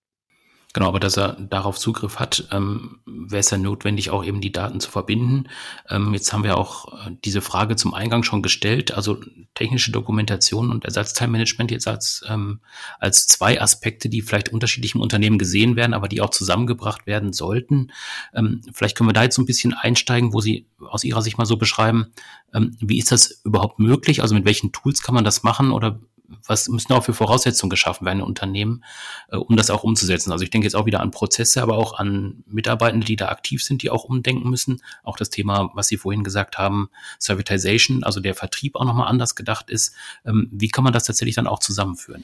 Genau, 0.78 0.90
aber 0.90 1.00
dass 1.00 1.18
er 1.18 1.34
darauf 1.40 1.80
Zugriff 1.80 2.20
hat, 2.20 2.50
ähm, 2.52 3.00
wäre 3.08 3.40
es 3.40 3.50
ja 3.50 3.58
notwendig, 3.58 4.12
auch 4.12 4.24
eben 4.24 4.42
die 4.42 4.52
Daten 4.52 4.80
zu 4.80 4.92
verbinden. 4.92 5.46
Ähm, 5.90 6.14
jetzt 6.14 6.32
haben 6.32 6.44
wir 6.44 6.56
auch 6.56 6.94
äh, 7.08 7.16
diese 7.26 7.42
Frage 7.42 7.76
zum 7.76 7.96
Eingang 7.96 8.22
schon 8.22 8.44
gestellt, 8.44 8.92
also 8.92 9.18
technische 9.56 9.92
Dokumentation 9.92 10.70
und 10.70 10.86
Ersatzteilmanagement 10.86 11.72
jetzt 11.72 11.88
als, 11.88 12.24
ähm, 12.30 12.60
als 13.00 13.26
zwei 13.26 13.60
Aspekte, 13.60 14.08
die 14.08 14.22
vielleicht 14.22 14.50
unterschiedlich 14.50 14.94
im 14.94 15.02
Unternehmen 15.02 15.40
gesehen 15.40 15.76
werden, 15.76 15.96
aber 15.96 16.08
die 16.08 16.22
auch 16.22 16.30
zusammengebracht 16.30 17.08
werden 17.08 17.34
sollten. 17.34 17.92
Ähm, 18.36 18.62
vielleicht 18.72 18.96
können 18.96 19.10
wir 19.10 19.14
da 19.14 19.24
jetzt 19.24 19.36
so 19.36 19.42
ein 19.42 19.48
bisschen 19.48 19.74
einsteigen, 19.74 20.32
wo 20.32 20.42
Sie 20.42 20.68
aus 20.80 21.04
Ihrer 21.04 21.24
Sicht 21.24 21.40
mal 21.40 21.46
so 21.46 21.58
beschreiben, 21.58 22.14
ähm, 22.54 22.78
wie 22.80 23.00
ist 23.00 23.12
das 23.12 23.42
überhaupt 23.44 23.80
möglich? 23.80 24.22
Also 24.22 24.36
mit 24.36 24.46
welchen 24.46 24.74
Tools 24.74 25.02
kann 25.02 25.16
man 25.16 25.24
das 25.24 25.42
machen 25.42 25.72
oder 25.72 26.00
was 26.46 26.68
müssen 26.68 26.94
auch 26.94 27.04
für 27.04 27.14
Voraussetzungen 27.14 27.70
geschaffen 27.70 28.06
werden 28.06 28.20
in 28.20 28.26
Unternehmen, 28.26 28.84
äh, 29.30 29.38
um 29.38 29.56
das 29.56 29.70
auch 29.70 29.84
umzusetzen. 29.84 30.32
Also 30.32 30.44
ich 30.44 30.50
denke 30.50 30.66
jetzt 30.66 30.76
auch 30.76 30.86
wieder 30.86 31.00
an 31.00 31.12
Prozesse, 31.12 31.62
aber 31.62 31.78
auch 31.78 31.98
an 31.98 32.44
Mitarbeitende, 32.48 33.06
die 33.06 33.16
da 33.16 33.30
aktiv 33.30 33.64
sind, 33.64 33.84
die 33.84 33.90
auch 33.90 34.04
umdenken 34.04 34.50
müssen. 34.50 34.82
Auch 35.04 35.18
das 35.18 35.30
Thema, 35.30 35.72
was 35.74 35.88
Sie 35.88 35.98
vorhin 35.98 36.24
gesagt 36.24 36.58
haben, 36.58 36.90
Servitization, 37.20 38.04
also 38.04 38.20
der 38.20 38.36
Vertrieb 38.36 38.76
auch 38.76 38.86
nochmal 38.86 39.08
anders 39.08 39.36
gedacht 39.36 39.70
ist. 39.70 39.96
Ähm, 40.26 40.50
wie 40.52 40.70
kann 40.70 40.84
man 40.84 40.94
das 40.94 41.06
tatsächlich 41.06 41.36
dann 41.36 41.48
auch 41.48 41.60
zusammenführen? 41.60 42.24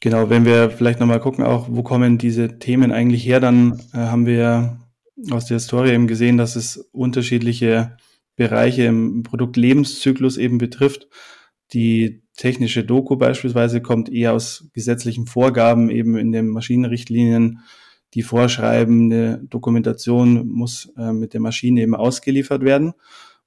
Genau, 0.00 0.28
wenn 0.28 0.44
wir 0.44 0.70
vielleicht 0.70 0.98
nochmal 0.98 1.20
gucken, 1.20 1.44
auch 1.44 1.68
wo 1.70 1.84
kommen 1.84 2.18
diese 2.18 2.58
Themen 2.58 2.90
eigentlich 2.90 3.24
her, 3.24 3.38
dann 3.38 3.80
äh, 3.92 3.98
haben 3.98 4.26
wir 4.26 4.80
aus 5.30 5.46
der 5.46 5.56
Historie 5.56 5.92
eben 5.92 6.08
gesehen, 6.08 6.38
dass 6.38 6.56
es 6.56 6.76
unterschiedliche 6.92 7.96
Bereiche 8.36 8.84
im 8.84 9.22
Produktlebenszyklus 9.22 10.38
eben 10.38 10.58
betrifft. 10.58 11.06
Die 11.72 12.21
technische 12.42 12.82
Doku 12.82 13.14
beispielsweise 13.14 13.80
kommt 13.80 14.12
eher 14.12 14.32
aus 14.32 14.68
gesetzlichen 14.72 15.28
Vorgaben, 15.28 15.90
eben 15.90 16.16
in 16.16 16.32
den 16.32 16.48
Maschinenrichtlinien, 16.48 17.60
die 18.14 18.22
vorschreiben, 18.22 19.12
eine 19.12 19.38
Dokumentation 19.44 20.48
muss 20.48 20.92
äh, 20.98 21.12
mit 21.12 21.34
der 21.34 21.40
Maschine 21.40 21.82
eben 21.82 21.94
ausgeliefert 21.94 22.64
werden. 22.64 22.94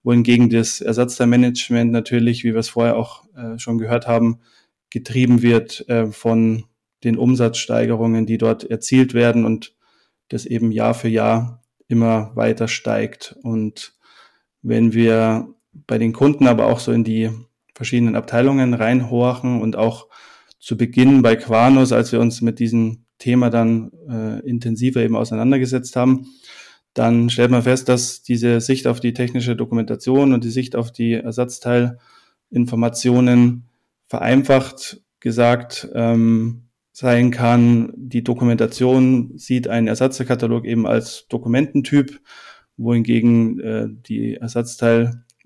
Wohingegen 0.02 0.50
das 0.50 0.80
Ersatzteilmanagement 0.80 1.92
natürlich, 1.92 2.46
wie 2.46 2.54
wir 2.54 2.62
es 2.62 2.70
vorher 2.70 2.96
auch 2.96 3.25
äh, 3.36 3.60
schon 3.60 3.80
gehört 3.80 4.08
haben, 4.08 4.40
getrieben 4.90 5.42
wird 5.42 5.90
äh, 5.90 6.06
von 6.06 6.64
den 7.04 7.18
Umsatzsteigerungen, 7.18 8.25
die 8.25 8.38
dort 8.38 8.64
erzielt 8.64 9.14
werden 9.14 9.44
und 9.44 9.75
das 10.30 10.46
eben 10.46 10.72
Jahr 10.72 10.94
für 10.94 11.10
Jahr 11.10 11.62
immer 11.90 12.32
weiter 12.36 12.70
steigt. 12.70 13.36
Und 13.44 13.98
wenn 14.62 14.94
wir 14.94 15.54
bei 15.74 15.98
den 15.98 16.14
Kunden 16.14 16.48
aber 16.48 16.68
auch 16.68 16.80
so 16.80 16.94
in 16.94 17.04
die 17.04 17.30
verschiedenen 17.75 18.15
Abteilungen 18.15 18.74
reinhorchen 18.74 19.62
und 19.62 19.75
auch 19.75 20.08
zu 20.60 20.75
Beginn 20.77 21.22
bei 21.22 21.36
Quanos, 21.36 21.91
als 21.91 22.12
wir 22.12 22.20
uns 22.20 22.41
mit 22.41 22.58
diesem 22.58 23.05
Thema 23.20 23.51
dann 23.51 23.91
äh, 24.10 24.39
intensiver 24.48 25.01
eben 25.01 25.15
auseinandergesetzt 25.15 25.96
haben, 25.96 26.25
dann 26.94 27.29
stellt 27.29 27.51
man 27.51 27.62
fest, 27.63 27.88
dass 27.89 28.24
diese 28.24 28.62
Sicht 28.62 28.88
auf 28.88 29.00
die 29.00 29.13
technische 29.13 29.55
Dokumentation 29.55 30.34
und 30.34 30.44
die 30.44 30.50
Sicht 30.50 30.75
auf 30.75 30.91
die 30.91 31.13
Ersatzteilinformationen 31.13 33.65
vereinfacht 34.08 35.01
gesagt 35.20 35.88
ähm, 35.94 36.63
sein 36.94 37.29
kann. 37.32 37.91
Die 37.98 38.24
Dokumentation 38.24 39.38
sieht 39.38 39.67
einen 39.67 39.88
Ersatzteilkatalog 39.88 40.65
eben 40.65 40.88
als 40.88 41.27
Dokumententyp, 41.27 42.22
wohingegen 42.77 43.60
äh, 43.60 43.88
die 43.89 44.36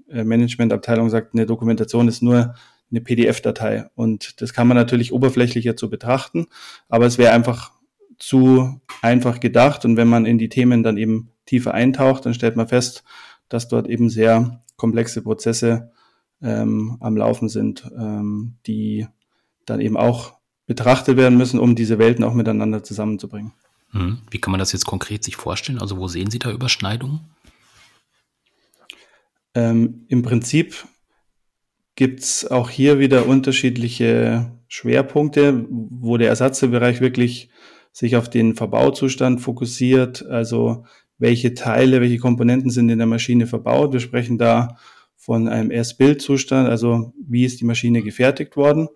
Ersatzteilmanagementabteilung 0.09 1.09
sagt, 1.09 1.33
eine 1.33 1.45
Dokumentation 1.45 2.07
ist 2.07 2.21
nur 2.21 2.55
eine 2.91 3.01
PDF-Datei. 3.01 3.89
Und 3.95 4.41
das 4.41 4.53
kann 4.53 4.67
man 4.67 4.75
natürlich 4.75 5.13
oberflächlicher 5.13 5.75
zu 5.75 5.89
betrachten, 5.89 6.47
aber 6.87 7.05
es 7.05 7.17
wäre 7.17 7.31
einfach 7.31 7.71
zu 8.17 8.81
einfach 9.01 9.39
gedacht. 9.39 9.85
Und 9.85 9.95
wenn 9.97 10.07
man 10.07 10.25
in 10.25 10.37
die 10.37 10.49
Themen 10.49 10.83
dann 10.83 10.97
eben 10.97 11.29
tiefer 11.45 11.73
eintaucht, 11.73 12.25
dann 12.25 12.33
stellt 12.33 12.55
man 12.55 12.67
fest, 12.67 13.03
dass 13.47 13.67
dort 13.67 13.87
eben 13.87 14.09
sehr 14.09 14.63
komplexe 14.75 15.21
Prozesse 15.21 15.91
ähm, 16.41 16.97
am 16.99 17.17
Laufen 17.17 17.49
sind, 17.49 17.89
ähm, 17.97 18.55
die 18.65 19.07
dann 19.65 19.81
eben 19.81 19.97
auch 19.97 20.33
betrachtet 20.65 21.17
werden 21.17 21.37
müssen, 21.37 21.59
um 21.59 21.75
diese 21.75 21.99
Welten 21.99 22.23
auch 22.23 22.33
miteinander 22.33 22.83
zusammenzubringen. 22.83 23.53
Hm. 23.91 24.19
Wie 24.29 24.39
kann 24.39 24.51
man 24.51 24.59
das 24.59 24.71
jetzt 24.71 24.85
konkret 24.85 25.23
sich 25.23 25.35
vorstellen? 25.35 25.79
Also 25.79 25.97
wo 25.97 26.07
sehen 26.07 26.29
Sie 26.29 26.39
da 26.39 26.51
Überschneidungen? 26.51 27.21
Ähm, 29.55 30.05
Im 30.07 30.21
Prinzip 30.21 30.85
gibt 31.95 32.21
es 32.21 32.49
auch 32.49 32.69
hier 32.69 32.99
wieder 32.99 33.27
unterschiedliche 33.27 34.51
Schwerpunkte, 34.67 35.65
wo 35.69 36.17
der 36.17 36.29
Ersatzbereich 36.29 37.01
wirklich 37.01 37.49
sich 37.91 38.15
auf 38.15 38.29
den 38.29 38.55
Verbauzustand 38.55 39.41
fokussiert, 39.41 40.25
also 40.25 40.85
welche 41.17 41.53
Teile, 41.53 41.99
welche 41.99 42.19
Komponenten 42.19 42.69
sind 42.69 42.89
in 42.89 42.99
der 42.99 43.07
Maschine 43.07 43.47
verbaut. 43.47 43.91
Wir 43.93 43.99
sprechen 43.99 44.37
da 44.37 44.77
von 45.17 45.49
einem 45.49 45.71
Erst-Bild-Zustand, 45.71 46.69
also 46.69 47.13
wie 47.27 47.43
ist 47.43 47.59
die 47.59 47.65
Maschine 47.65 48.01
gefertigt 48.01 48.55
worden 48.55 48.87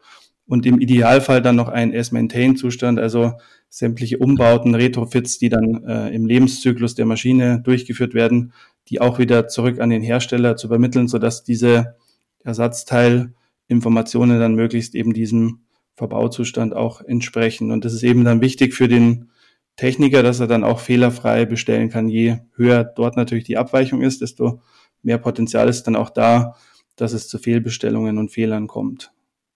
und 0.45 0.65
im 0.65 0.79
Idealfall 0.79 1.41
dann 1.41 1.55
noch 1.55 1.69
ein 1.69 1.93
S-Maintain-Zustand, 1.93 2.99
also 2.99 3.33
sämtliche 3.69 4.19
Umbauten, 4.19 4.75
Retrofits, 4.75 5.39
die 5.39 5.49
dann 5.49 5.83
äh, 5.85 6.09
im 6.09 6.25
Lebenszyklus 6.25 6.95
der 6.95 7.05
Maschine 7.05 7.61
durchgeführt 7.61 8.13
werden, 8.13 8.53
die 8.93 9.01
auch 9.01 9.17
wieder 9.17 9.47
zurück 9.47 9.79
an 9.79 9.89
den 9.89 10.03
Hersteller 10.03 10.55
zu 10.55 10.67
übermitteln, 10.67 11.07
sodass 11.07 11.43
diese 11.43 11.95
Ersatzteilinformationen 12.43 14.39
dann 14.39 14.53
möglichst 14.53 14.93
eben 14.93 15.13
diesem 15.13 15.61
Verbauzustand 15.95 16.75
auch 16.75 17.01
entsprechen. 17.01 17.71
Und 17.71 17.85
das 17.85 17.93
ist 17.95 18.03
eben 18.03 18.23
dann 18.23 18.41
wichtig 18.41 18.75
für 18.75 18.87
den 18.87 19.31
Techniker, 19.77 20.21
dass 20.21 20.39
er 20.39 20.45
dann 20.45 20.63
auch 20.63 20.79
fehlerfrei 20.79 21.45
bestellen 21.45 21.89
kann. 21.89 22.07
Je 22.07 22.37
höher 22.55 22.83
dort 22.83 23.17
natürlich 23.17 23.45
die 23.45 23.57
Abweichung 23.57 24.03
ist, 24.03 24.21
desto 24.21 24.61
mehr 25.01 25.17
Potenzial 25.17 25.67
ist 25.67 25.87
dann 25.87 25.95
auch 25.95 26.11
da, 26.11 26.55
dass 26.95 27.13
es 27.13 27.27
zu 27.27 27.39
Fehlbestellungen 27.39 28.19
und 28.19 28.29
Fehlern 28.29 28.67
kommt. 28.67 29.11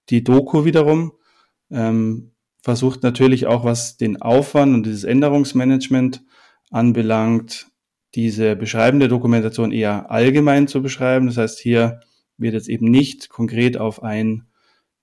Die 0.10 0.24
Doku 0.24 0.66
wiederum 0.66 1.12
ähm, 1.70 2.32
versucht 2.64 3.04
natürlich 3.04 3.46
auch, 3.46 3.64
was 3.64 3.98
den 3.98 4.20
Aufwand 4.20 4.74
und 4.74 4.88
dieses 4.88 5.04
Änderungsmanagement 5.04 6.24
anbelangt, 6.72 7.68
diese 8.18 8.56
beschreibende 8.56 9.08
Dokumentation 9.08 9.72
eher 9.72 10.10
allgemein 10.10 10.68
zu 10.68 10.82
beschreiben. 10.82 11.28
Das 11.28 11.38
heißt, 11.38 11.60
hier 11.60 12.00
wird 12.40 12.56
jetzt 12.56 12.68
eben 12.68 12.90
nicht 12.90 13.30
konkret 13.30 13.78
auf 13.78 14.02
ein 14.02 14.48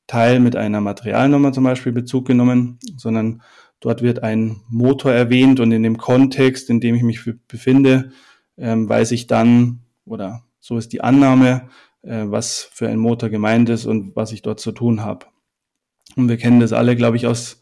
Teil 0.09 0.41
mit 0.41 0.57
einer 0.57 0.81
Materialnummer 0.81 1.53
zum 1.53 1.63
Beispiel 1.63 1.93
Bezug 1.93 2.27
genommen, 2.27 2.81
sondern 2.97 3.41
dort 3.79 4.03
wird 4.03 4.25
ein 4.25 4.57
Motor 4.69 5.13
erwähnt 5.13 5.61
und 5.61 5.71
in 5.71 5.85
dem 5.85 5.97
Kontext, 5.97 6.69
in 6.71 6.81
dem 6.81 6.97
ich 6.97 7.05
mich 7.05 7.21
befinde, 7.47 8.11
ähm, 8.59 8.89
weiß 8.89 9.13
ich 9.13 9.29
dann, 9.29 9.85
oder 10.05 10.43
so 10.59 10.77
ist 10.77 10.93
die 10.93 11.01
Annahme, 11.01 11.69
äh, 12.03 12.25
was 12.27 12.69
für 12.73 12.89
ein 12.89 12.99
Motor 12.99 13.29
gemeint 13.29 13.69
ist 13.69 13.87
und 13.87 14.17
was 14.17 14.33
ich 14.33 14.43
dort 14.43 14.59
zu 14.59 14.73
tun 14.73 15.03
habe. 15.03 15.27
Und 16.17 16.29
wir 16.29 16.37
kennen 16.37 16.59
das 16.59 16.73
alle, 16.73 16.97
glaube 16.97 17.17
ich, 17.17 17.29
aus 17.29 17.61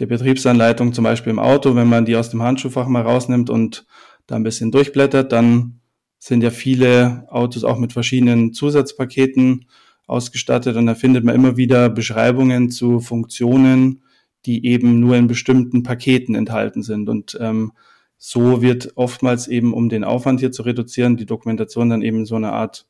der 0.00 0.06
Betriebsanleitung, 0.06 0.92
zum 0.92 1.04
Beispiel 1.04 1.30
im 1.30 1.38
Auto, 1.38 1.76
wenn 1.76 1.88
man 1.88 2.06
die 2.06 2.16
aus 2.16 2.30
dem 2.30 2.42
Handschuhfach 2.42 2.88
mal 2.88 3.02
rausnimmt 3.02 3.50
und 3.50 3.86
da 4.30 4.36
ein 4.36 4.42
bisschen 4.42 4.70
durchblättert, 4.70 5.32
dann 5.32 5.80
sind 6.18 6.42
ja 6.42 6.50
viele 6.50 7.26
Autos 7.30 7.64
auch 7.64 7.78
mit 7.78 7.92
verschiedenen 7.92 8.52
Zusatzpaketen 8.52 9.66
ausgestattet 10.06 10.76
und 10.76 10.86
da 10.86 10.94
findet 10.94 11.24
man 11.24 11.34
immer 11.34 11.56
wieder 11.56 11.88
Beschreibungen 11.88 12.70
zu 12.70 13.00
Funktionen, 13.00 14.02
die 14.44 14.66
eben 14.66 15.00
nur 15.00 15.16
in 15.16 15.26
bestimmten 15.26 15.82
Paketen 15.82 16.34
enthalten 16.34 16.82
sind. 16.82 17.08
Und 17.08 17.38
ähm, 17.40 17.72
so 18.18 18.60
wird 18.60 18.92
oftmals 18.96 19.48
eben, 19.48 19.72
um 19.72 19.88
den 19.88 20.04
Aufwand 20.04 20.40
hier 20.40 20.52
zu 20.52 20.62
reduzieren, 20.62 21.16
die 21.16 21.26
Dokumentation 21.26 21.90
dann 21.90 22.02
eben 22.02 22.26
so 22.26 22.36
eine 22.36 22.52
Art 22.52 22.86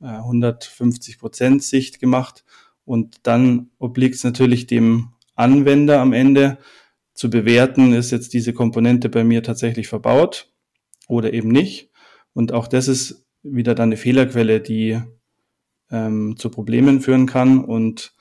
äh, 0.00 0.06
150 0.06 1.18
Prozent 1.18 1.62
Sicht 1.62 1.98
gemacht. 1.98 2.44
Und 2.84 3.16
dann 3.22 3.70
obliegt 3.78 4.16
es 4.16 4.24
natürlich 4.24 4.66
dem 4.66 5.10
Anwender 5.34 6.00
am 6.00 6.12
Ende 6.12 6.58
zu 7.14 7.30
bewerten, 7.30 7.92
ist 7.92 8.10
jetzt 8.10 8.34
diese 8.34 8.52
Komponente 8.52 9.08
bei 9.08 9.24
mir 9.24 9.42
tatsächlich 9.42 9.88
verbaut 9.88 10.50
oder 11.06 11.32
eben 11.32 11.48
nicht. 11.48 11.90
Und 12.32 12.52
auch 12.52 12.68
das 12.68 12.88
ist 12.88 13.26
wieder 13.42 13.74
dann 13.74 13.90
eine 13.90 13.96
Fehlerquelle, 13.96 14.60
die 14.60 15.00
ähm, 15.90 16.36
zu 16.36 16.50
Problemen 16.50 17.00
führen 17.00 17.26
kann. 17.26 17.64
Und 17.64 18.12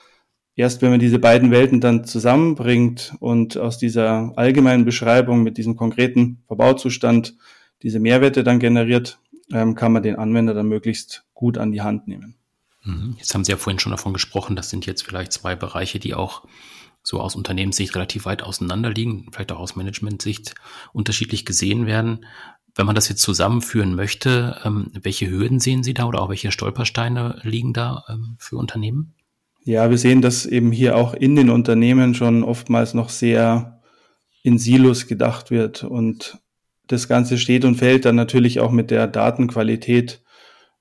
erst 0.55 0.81
wenn 0.81 0.91
man 0.91 0.99
diese 0.99 1.19
beiden 1.19 1.51
Welten 1.51 1.81
dann 1.81 2.05
zusammenbringt 2.05 3.15
und 3.19 3.57
aus 3.57 3.77
dieser 3.77 4.33
allgemeinen 4.35 4.85
Beschreibung 4.85 5.43
mit 5.43 5.57
diesem 5.57 5.75
konkreten 5.75 6.43
Verbauzustand 6.47 7.35
diese 7.81 7.99
Mehrwerte 7.99 8.43
dann 8.43 8.59
generiert, 8.59 9.19
ähm, 9.51 9.75
kann 9.75 9.91
man 9.91 10.03
den 10.03 10.15
Anwender 10.15 10.53
dann 10.53 10.67
möglichst 10.67 11.25
gut 11.33 11.57
an 11.57 11.71
die 11.71 11.81
Hand 11.81 12.07
nehmen. 12.07 12.35
Mhm. 12.83 13.15
Jetzt 13.17 13.33
haben 13.33 13.43
Sie 13.43 13.51
ja 13.51 13.57
vorhin 13.57 13.79
schon 13.79 13.91
davon 13.91 14.13
gesprochen, 14.13 14.55
das 14.55 14.69
sind 14.69 14.85
jetzt 14.85 15.03
vielleicht 15.03 15.33
zwei 15.33 15.55
Bereiche, 15.55 15.99
die 15.99 16.13
auch 16.13 16.45
so 17.03 17.19
aus 17.21 17.35
Unternehmenssicht 17.35 17.93
relativ 17.95 18.25
weit 18.25 18.41
auseinander 18.41 18.89
liegen, 18.89 19.27
vielleicht 19.31 19.51
auch 19.51 19.59
aus 19.59 19.75
Managementsicht 19.75 20.55
unterschiedlich 20.91 21.45
gesehen 21.45 21.85
werden. 21.85 22.25
Wenn 22.75 22.85
man 22.85 22.95
das 22.95 23.07
jetzt 23.07 23.21
zusammenführen 23.21 23.95
möchte, 23.95 24.59
ähm, 24.65 24.91
welche 25.01 25.29
Hürden 25.29 25.59
sehen 25.59 25.83
Sie 25.83 25.93
da 25.93 26.05
oder 26.05 26.21
auch 26.21 26.29
welche 26.29 26.51
Stolpersteine 26.51 27.39
liegen 27.43 27.73
da 27.73 28.03
ähm, 28.09 28.35
für 28.37 28.57
Unternehmen? 28.57 29.13
Ja, 29.63 29.89
wir 29.89 29.97
sehen, 29.97 30.21
dass 30.21 30.45
eben 30.45 30.71
hier 30.71 30.95
auch 30.95 31.13
in 31.13 31.35
den 31.35 31.49
Unternehmen 31.49 32.13
schon 32.13 32.43
oftmals 32.43 32.93
noch 32.93 33.09
sehr 33.09 33.81
in 34.43 34.59
Silos 34.59 35.07
gedacht 35.07 35.49
wird 35.49 35.83
und 35.83 36.39
das 36.85 37.07
Ganze 37.07 37.37
steht 37.37 37.65
und 37.65 37.77
fällt 37.77 38.05
dann 38.05 38.15
natürlich 38.15 38.59
auch 38.59 38.71
mit 38.71 38.91
der 38.91 39.07
Datenqualität 39.07 40.21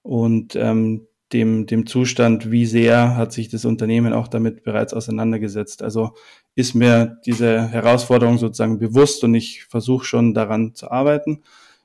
und 0.03 0.55
ähm, 0.55 1.07
dem, 1.33 1.67
dem 1.67 1.87
Zustand, 1.87 2.51
wie 2.51 2.67
sehr 2.67 3.17
hat 3.17 3.33
sich 3.33 3.49
das 3.49 3.65
Unternehmen 3.65 4.13
auch 4.13 4.29
damit 4.29 4.65
bereits 4.65 4.93
auseinandergesetzt. 4.93 5.83
Also 5.83 6.13
ist 6.55 6.75
mir 6.75 7.19
diese 7.25 7.69
Herausforderung 7.69 8.37
sozusagen 8.37 8.79
bewusst 8.79 9.25
und 9.25 9.35
ich 9.35 9.65
versuche 9.65 10.05
schon 10.05 10.35
daran 10.35 10.75
zu 10.75 10.91
arbeiten. 10.91 11.43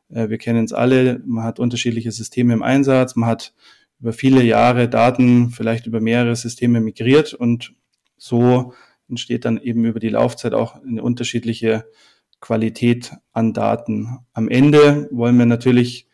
Äh, 0.09 0.29
wir 0.29 0.37
kennen 0.37 0.65
es 0.65 0.73
alle, 0.73 1.21
man 1.25 1.43
hat 1.43 1.59
unterschiedliche 1.59 2.11
Systeme 2.11 2.53
im 2.53 2.63
Einsatz, 2.63 3.15
man 3.15 3.29
hat 3.29 3.53
über 3.99 4.13
viele 4.13 4.43
Jahre 4.43 4.89
Daten 4.89 5.49
vielleicht 5.49 5.85
über 5.85 5.99
mehrere 5.99 6.35
Systeme 6.35 6.79
migriert 6.79 7.33
und 7.33 7.73
so 8.17 8.73
entsteht 9.09 9.45
dann 9.45 9.59
eben 9.59 9.85
über 9.85 9.99
die 9.99 10.09
Laufzeit 10.09 10.53
auch 10.53 10.81
eine 10.81 11.03
unterschiedliche 11.03 11.85
Qualität 12.39 13.13
an 13.33 13.53
Daten. 13.53 14.19
Am 14.33 14.47
Ende 14.47 15.09
wollen 15.11 15.37
wir 15.37 15.45
natürlich 15.45 16.07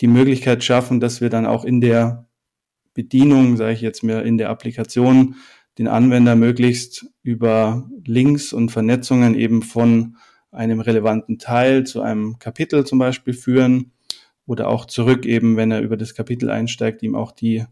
die 0.00 0.06
Möglichkeit 0.06 0.62
schaffen, 0.62 1.00
dass 1.00 1.20
wir 1.20 1.30
dann 1.30 1.46
auch 1.46 1.64
in 1.64 1.80
der 1.80 2.28
Bedienung, 2.92 3.56
sage 3.56 3.72
ich 3.72 3.80
jetzt 3.80 4.02
mir, 4.02 4.22
in 4.22 4.38
der 4.38 4.50
Applikation 4.50 5.36
den 5.78 5.88
Anwender 5.88 6.36
möglichst 6.36 7.06
über 7.22 7.90
Links 8.04 8.52
und 8.52 8.70
Vernetzungen 8.70 9.34
eben 9.34 9.62
von 9.62 10.16
einem 10.54 10.80
relevanten 10.80 11.38
Teil 11.38 11.84
zu 11.84 12.00
einem 12.02 12.38
Kapitel 12.38 12.86
zum 12.86 12.98
Beispiel 12.98 13.34
führen 13.34 13.92
oder 14.46 14.68
auch 14.68 14.84
zurück 14.84 15.26
eben, 15.26 15.56
wenn 15.56 15.70
er 15.70 15.80
über 15.80 15.96
das 15.96 16.14
Kapitel 16.14 16.50
einsteigt, 16.50 17.02
ihm 17.02 17.14
auch 17.14 17.32
die 17.32 17.64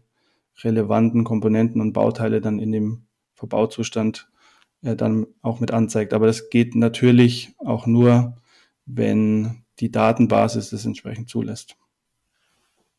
relevanten 0.63 1.23
Komponenten 1.23 1.81
und 1.81 1.93
Bauteile 1.93 2.41
dann 2.41 2.59
in 2.59 2.71
dem 2.71 3.05
Verbauzustand 3.33 4.29
äh, 4.81 4.95
dann 4.95 5.27
auch 5.41 5.59
mit 5.59 5.71
anzeigt. 5.71 6.13
Aber 6.13 6.27
das 6.27 6.49
geht 6.49 6.75
natürlich 6.75 7.55
auch 7.57 7.87
nur, 7.87 8.37
wenn 8.85 9.63
die 9.79 9.91
Datenbasis 9.91 10.69
das 10.69 10.85
entsprechend 10.85 11.29
zulässt. 11.29 11.75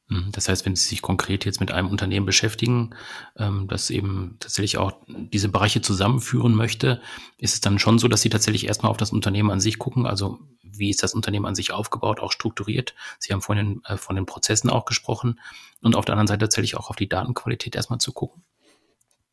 Mhm. 0.08 0.30
Das 0.32 0.48
heißt, 0.48 0.66
wenn 0.66 0.76
Sie 0.76 0.88
sich 0.88 1.02
konkret 1.02 1.44
jetzt 1.44 1.60
mit 1.60 1.70
einem 1.70 1.88
Unternehmen 1.88 2.26
beschäftigen, 2.26 2.94
ähm, 3.36 3.66
das 3.68 3.90
eben 3.90 4.36
tatsächlich 4.40 4.78
auch 4.78 4.92
diese 5.06 5.48
Bereiche 5.48 5.80
zusammenführen 5.80 6.54
möchte, 6.54 7.00
ist 7.38 7.54
es 7.54 7.60
dann 7.60 7.78
schon 7.78 7.98
so, 7.98 8.08
dass 8.08 8.22
Sie 8.22 8.30
tatsächlich 8.30 8.66
erstmal 8.66 8.90
auf 8.90 8.96
das 8.96 9.12
Unternehmen 9.12 9.50
an 9.50 9.60
sich 9.60 9.78
gucken. 9.78 10.06
Also 10.06 10.38
wie 10.62 10.90
ist 10.90 11.02
das 11.02 11.14
Unternehmen 11.14 11.46
an 11.46 11.54
sich 11.54 11.72
aufgebaut, 11.72 12.20
auch 12.20 12.32
strukturiert? 12.32 12.94
Sie 13.18 13.32
haben 13.32 13.42
vorhin 13.42 13.80
äh, 13.86 13.96
von 13.96 14.16
den 14.16 14.26
Prozessen 14.26 14.70
auch 14.70 14.84
gesprochen 14.84 15.40
und 15.82 15.96
auf 15.96 16.04
der 16.04 16.14
anderen 16.14 16.28
Seite 16.28 16.40
tatsächlich 16.40 16.76
auch 16.76 16.90
auf 16.90 16.96
die 16.96 17.08
Datenqualität 17.08 17.74
erstmal 17.76 17.98
zu 17.98 18.12
gucken. 18.12 18.42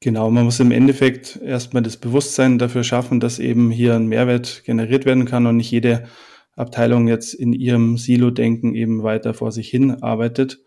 Genau, 0.04 0.32
man 0.32 0.46
muss 0.46 0.60
im 0.60 0.72
Endeffekt 0.72 1.36
erstmal 1.36 1.84
das 1.84 1.96
Bewusstsein 1.96 2.58
dafür 2.58 2.84
schaffen, 2.84 3.20
dass 3.20 3.38
eben 3.38 3.70
hier 3.70 3.96
ein 3.96 4.08
Mehrwert 4.08 4.64
generiert 4.66 5.06
werden 5.06 5.26
kann 5.26 5.46
und 5.46 5.58
nicht 5.58 5.70
jede 5.70 6.08
Abteilung 6.56 7.08
jetzt 7.08 7.34
in 7.34 7.54
ihrem 7.54 7.98
Silo-Denken 7.98 8.76
eben 8.76 9.04
weiter 9.04 9.34
vor 9.34 9.52
sich 9.52 9.70
hin 9.70 10.02
arbeitet. 10.04 10.62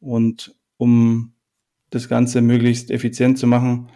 Und 0.00 0.54
um 0.76 1.34
das 1.90 2.08
Ganze 2.08 2.42
möglichst 2.42 2.90
effizient 2.90 3.38
zu 3.38 3.46
machen, 3.46 3.88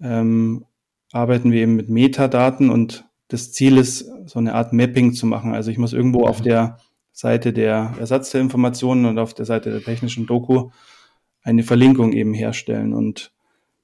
ähm, 0.00 0.64
arbeiten 1.12 1.52
wir 1.52 1.62
eben 1.62 1.76
mit 1.76 1.88
Metadaten 1.88 2.70
und 2.70 3.04
das 3.28 3.52
Ziel 3.52 3.78
ist, 3.78 4.10
so 4.26 4.38
eine 4.38 4.54
Art 4.54 4.72
Mapping 4.72 5.14
zu 5.14 5.26
machen. 5.26 5.54
Also 5.54 5.70
ich 5.70 5.78
muss 5.78 5.92
irgendwo 5.92 6.26
auf 6.26 6.42
der 6.42 6.78
Seite 7.12 7.52
der 7.52 7.94
Ersatzteilinformationen 7.98 9.06
und 9.06 9.18
auf 9.18 9.34
der 9.34 9.46
Seite 9.46 9.70
der 9.70 9.82
technischen 9.82 10.26
Doku 10.26 10.70
eine 11.42 11.62
Verlinkung 11.62 12.12
eben 12.12 12.34
herstellen. 12.34 12.92
Und 12.92 13.32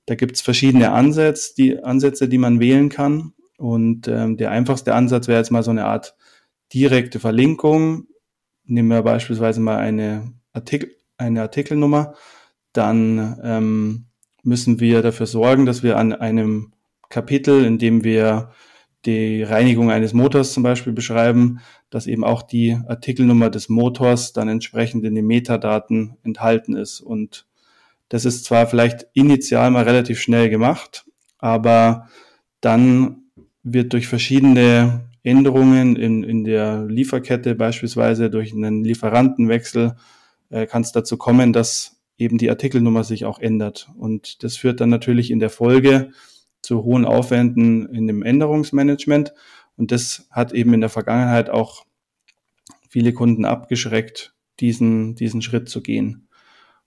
da 0.07 0.15
gibt's 0.15 0.41
verschiedene 0.41 0.93
Ansätze, 0.93 1.55
die 1.57 1.83
Ansätze, 1.83 2.29
die 2.29 2.39
man 2.39 2.61
wählen 2.61 2.89
kann. 2.89 3.33
Und 3.59 4.07
ähm, 4.09 4.37
der 4.37 4.51
einfachste 4.51 4.95
Ansatz 4.95 5.29
wäre 5.29 5.39
jetzt 5.39 5.51
mal 5.51 5.63
so 5.63 5.71
eine 5.71 5.87
Art 5.87 6.15
direkte 6.73 7.21
Verlinkung. 7.21 8.07
Nehmen 8.65 8.89
wir 8.89 9.03
beispielsweise 9.03 9.61
mal 9.61 9.79
eine, 9.79 10.33
Artikel, 10.53 10.95
eine 11.17 11.43
Artikelnummer. 11.43 12.15
Dann 12.73 13.41
ähm, 13.43 14.07
müssen 14.43 14.81
wir 14.81 15.03
dafür 15.03 15.27
sorgen, 15.27 15.67
dass 15.67 15.83
wir 15.83 15.97
an 15.97 16.13
einem 16.13 16.73
Kapitel, 17.09 17.65
in 17.65 17.79
dem 17.79 18.05
wir 18.05 18.51
die 19.05 19.43
Reinigung 19.43 19.91
eines 19.91 20.13
Motors 20.13 20.53
zum 20.53 20.63
Beispiel 20.63 20.93
beschreiben, 20.93 21.61
dass 21.91 22.07
eben 22.07 22.25
auch 22.25 22.43
die 22.43 22.77
Artikelnummer 22.87 23.49
des 23.49 23.69
Motors 23.69 24.33
dann 24.33 24.49
entsprechend 24.49 25.05
in 25.05 25.15
den 25.15 25.27
Metadaten 25.27 26.17
enthalten 26.25 26.77
ist. 26.77 27.01
Und 27.01 27.47
das 28.09 28.25
ist 28.25 28.45
zwar 28.45 28.67
vielleicht 28.67 29.07
initial 29.15 29.71
mal 29.71 29.85
relativ 29.85 30.21
schnell 30.21 30.51
gemacht, 30.51 31.07
aber 31.39 32.09
dann 32.61 33.23
wird 33.63 33.93
durch 33.93 34.09
verschiedene 34.09 35.08
Änderungen 35.23 35.97
in, 35.97 36.23
in 36.23 36.45
der 36.45 36.87
Lieferkette, 36.87 37.55
beispielsweise 37.55 38.31
durch 38.31 38.53
einen 38.53 38.85
Lieferantenwechsel, 38.85 39.97
äh, 40.51 40.67
kann 40.67 40.83
es 40.83 40.93
dazu 40.93 41.17
kommen, 41.17 41.53
dass 41.53 42.01
eben 42.17 42.39
die 42.39 42.51
Artikelnummer 42.51 43.05
sich 43.05 43.25
auch 43.25 43.39
ändert. 43.39 43.89
Und 43.97 44.43
das 44.43 44.57
führt 44.57 44.81
dann 44.81 44.91
natürlich 44.91 45.31
in 45.31 45.39
der 45.39 45.51
Folge 45.51 46.11
zu 46.63 46.83
hohen 46.83 47.05
Aufwänden 47.05 47.89
in 47.95 48.07
dem 48.07 48.23
Änderungsmanagement. 48.23 49.33
Und 49.77 49.93
das 49.93 50.27
hat 50.31 50.53
eben 50.53 50.75
in 50.75 50.81
der 50.81 50.91
Vergangenheit 50.91 51.51
auch 51.51 51.85
viele 52.89 53.13
Kunden 53.13 53.45
abgeschreckt, 53.45 54.35
diesen, 54.61 55.15
diesen 55.15 55.43
Schritt 55.43 55.69
zu 55.69 55.83
gehen. 55.83 56.29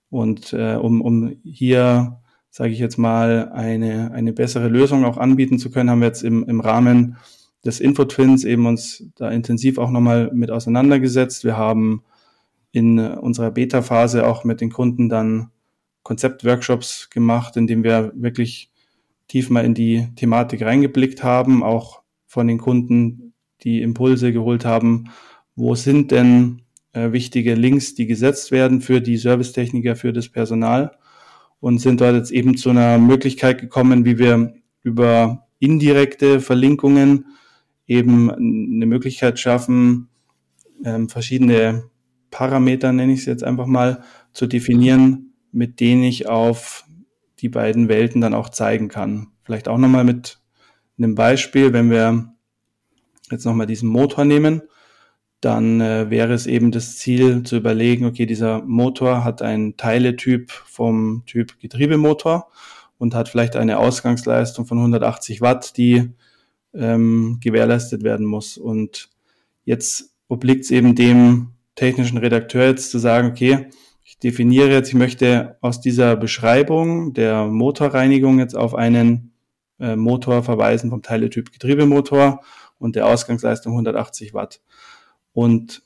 Und 0.09 0.51
äh, 0.51 0.75
um, 0.75 1.01
um 1.01 1.37
hier, 1.43 2.19
sage 2.49 2.73
ich 2.73 2.79
jetzt 2.79 2.97
mal, 2.97 3.49
eine, 3.53 4.11
eine 4.11 4.33
bessere 4.33 4.67
Lösung 4.67 5.05
auch 5.05 5.17
anbieten 5.17 5.57
zu 5.57 5.71
können, 5.71 5.89
haben 5.89 6.01
wir 6.01 6.07
jetzt 6.07 6.23
im, 6.23 6.43
im 6.43 6.59
Rahmen 6.59 7.15
des 7.65 7.79
Infotwins 7.79 8.43
eben 8.43 8.65
uns 8.65 9.05
da 9.15 9.29
intensiv 9.29 9.77
auch 9.77 9.91
nochmal 9.91 10.31
mit 10.33 10.51
auseinandergesetzt. 10.51 11.43
Wir 11.43 11.57
haben 11.57 12.03
in 12.71 12.99
unserer 12.99 13.51
Beta-Phase 13.51 14.25
auch 14.25 14.43
mit 14.43 14.61
den 14.61 14.71
Kunden 14.71 15.09
dann 15.09 15.51
Konzeptworkshops 16.03 17.09
gemacht, 17.09 17.57
in 17.57 17.67
dem 17.67 17.83
wir 17.83 18.11
wirklich 18.15 18.71
tief 19.27 19.49
mal 19.49 19.63
in 19.63 19.73
die 19.73 20.07
Thematik 20.15 20.63
reingeblickt 20.63 21.23
haben, 21.23 21.63
auch 21.63 22.01
von 22.25 22.47
den 22.47 22.57
Kunden 22.57 23.33
die 23.63 23.81
Impulse 23.81 24.33
geholt 24.33 24.65
haben, 24.65 25.11
wo 25.55 25.75
sind 25.75 26.11
denn 26.11 26.63
äh, 26.93 27.11
wichtige 27.11 27.53
Links, 27.53 27.93
die 27.93 28.07
gesetzt 28.07 28.51
werden 28.51 28.81
für 28.81 29.01
die 29.01 29.17
Servicetechniker, 29.17 29.95
für 29.95 30.11
das 30.11 30.29
Personal 30.29 30.97
und 31.59 31.79
sind 31.79 32.01
dort 32.01 32.15
jetzt 32.15 32.31
eben 32.31 32.57
zu 32.57 32.71
einer 32.71 32.97
Möglichkeit 32.97 33.61
gekommen, 33.61 34.03
wie 34.05 34.17
wir 34.17 34.53
über 34.81 35.47
indirekte 35.59 36.39
Verlinkungen 36.39 37.25
eben 37.91 38.31
eine 38.31 38.85
Möglichkeit 38.85 39.37
schaffen, 39.37 40.07
ähm, 40.85 41.09
verschiedene 41.09 41.89
Parameter, 42.31 42.93
nenne 42.93 43.13
ich 43.13 43.19
es 43.19 43.25
jetzt 43.25 43.43
einfach 43.43 43.65
mal, 43.65 44.03
zu 44.31 44.47
definieren, 44.47 45.33
mit 45.51 45.79
denen 45.81 46.03
ich 46.03 46.29
auf 46.29 46.85
die 47.39 47.49
beiden 47.49 47.89
Welten 47.89 48.21
dann 48.21 48.33
auch 48.33 48.49
zeigen 48.49 48.87
kann. 48.87 49.27
Vielleicht 49.43 49.67
auch 49.67 49.77
nochmal 49.77 50.05
mit 50.05 50.39
einem 50.97 51.15
Beispiel, 51.15 51.73
wenn 51.73 51.91
wir 51.91 52.33
jetzt 53.29 53.45
nochmal 53.45 53.67
diesen 53.67 53.89
Motor 53.89 54.23
nehmen, 54.23 54.61
dann 55.41 55.81
äh, 55.81 56.09
wäre 56.09 56.33
es 56.33 56.47
eben 56.47 56.71
das 56.71 56.97
Ziel 56.97 57.43
zu 57.43 57.57
überlegen, 57.57 58.05
okay, 58.05 58.25
dieser 58.25 58.61
Motor 58.61 59.23
hat 59.23 59.41
einen 59.41 59.75
Teiletyp 59.75 60.51
vom 60.51 61.23
Typ 61.25 61.59
Getriebemotor 61.59 62.49
und 62.99 63.15
hat 63.15 63.27
vielleicht 63.27 63.55
eine 63.55 63.79
Ausgangsleistung 63.79 64.65
von 64.65 64.77
180 64.77 65.41
Watt, 65.41 65.75
die 65.77 66.11
ähm, 66.73 67.39
gewährleistet 67.41 68.03
werden 68.03 68.25
muss. 68.25 68.57
Und 68.57 69.09
jetzt 69.65 70.13
obliegt 70.27 70.65
es 70.65 70.71
eben 70.71 70.95
dem 70.95 71.49
technischen 71.75 72.17
Redakteur 72.17 72.67
jetzt 72.67 72.91
zu 72.91 72.99
sagen, 72.99 73.29
okay, 73.29 73.67
ich 74.03 74.19
definiere 74.19 74.71
jetzt, 74.71 74.89
ich 74.89 74.95
möchte 74.95 75.57
aus 75.61 75.81
dieser 75.81 76.15
Beschreibung 76.15 77.13
der 77.13 77.47
Motorreinigung 77.47 78.39
jetzt 78.39 78.55
auf 78.55 78.75
einen 78.75 79.33
äh, 79.79 79.95
Motor 79.95 80.43
verweisen 80.43 80.89
vom 80.89 81.01
Teiletyp 81.01 81.51
Getriebemotor 81.51 82.41
und 82.77 82.95
der 82.95 83.07
Ausgangsleistung 83.07 83.73
180 83.73 84.33
Watt. 84.33 84.61
Und 85.33 85.83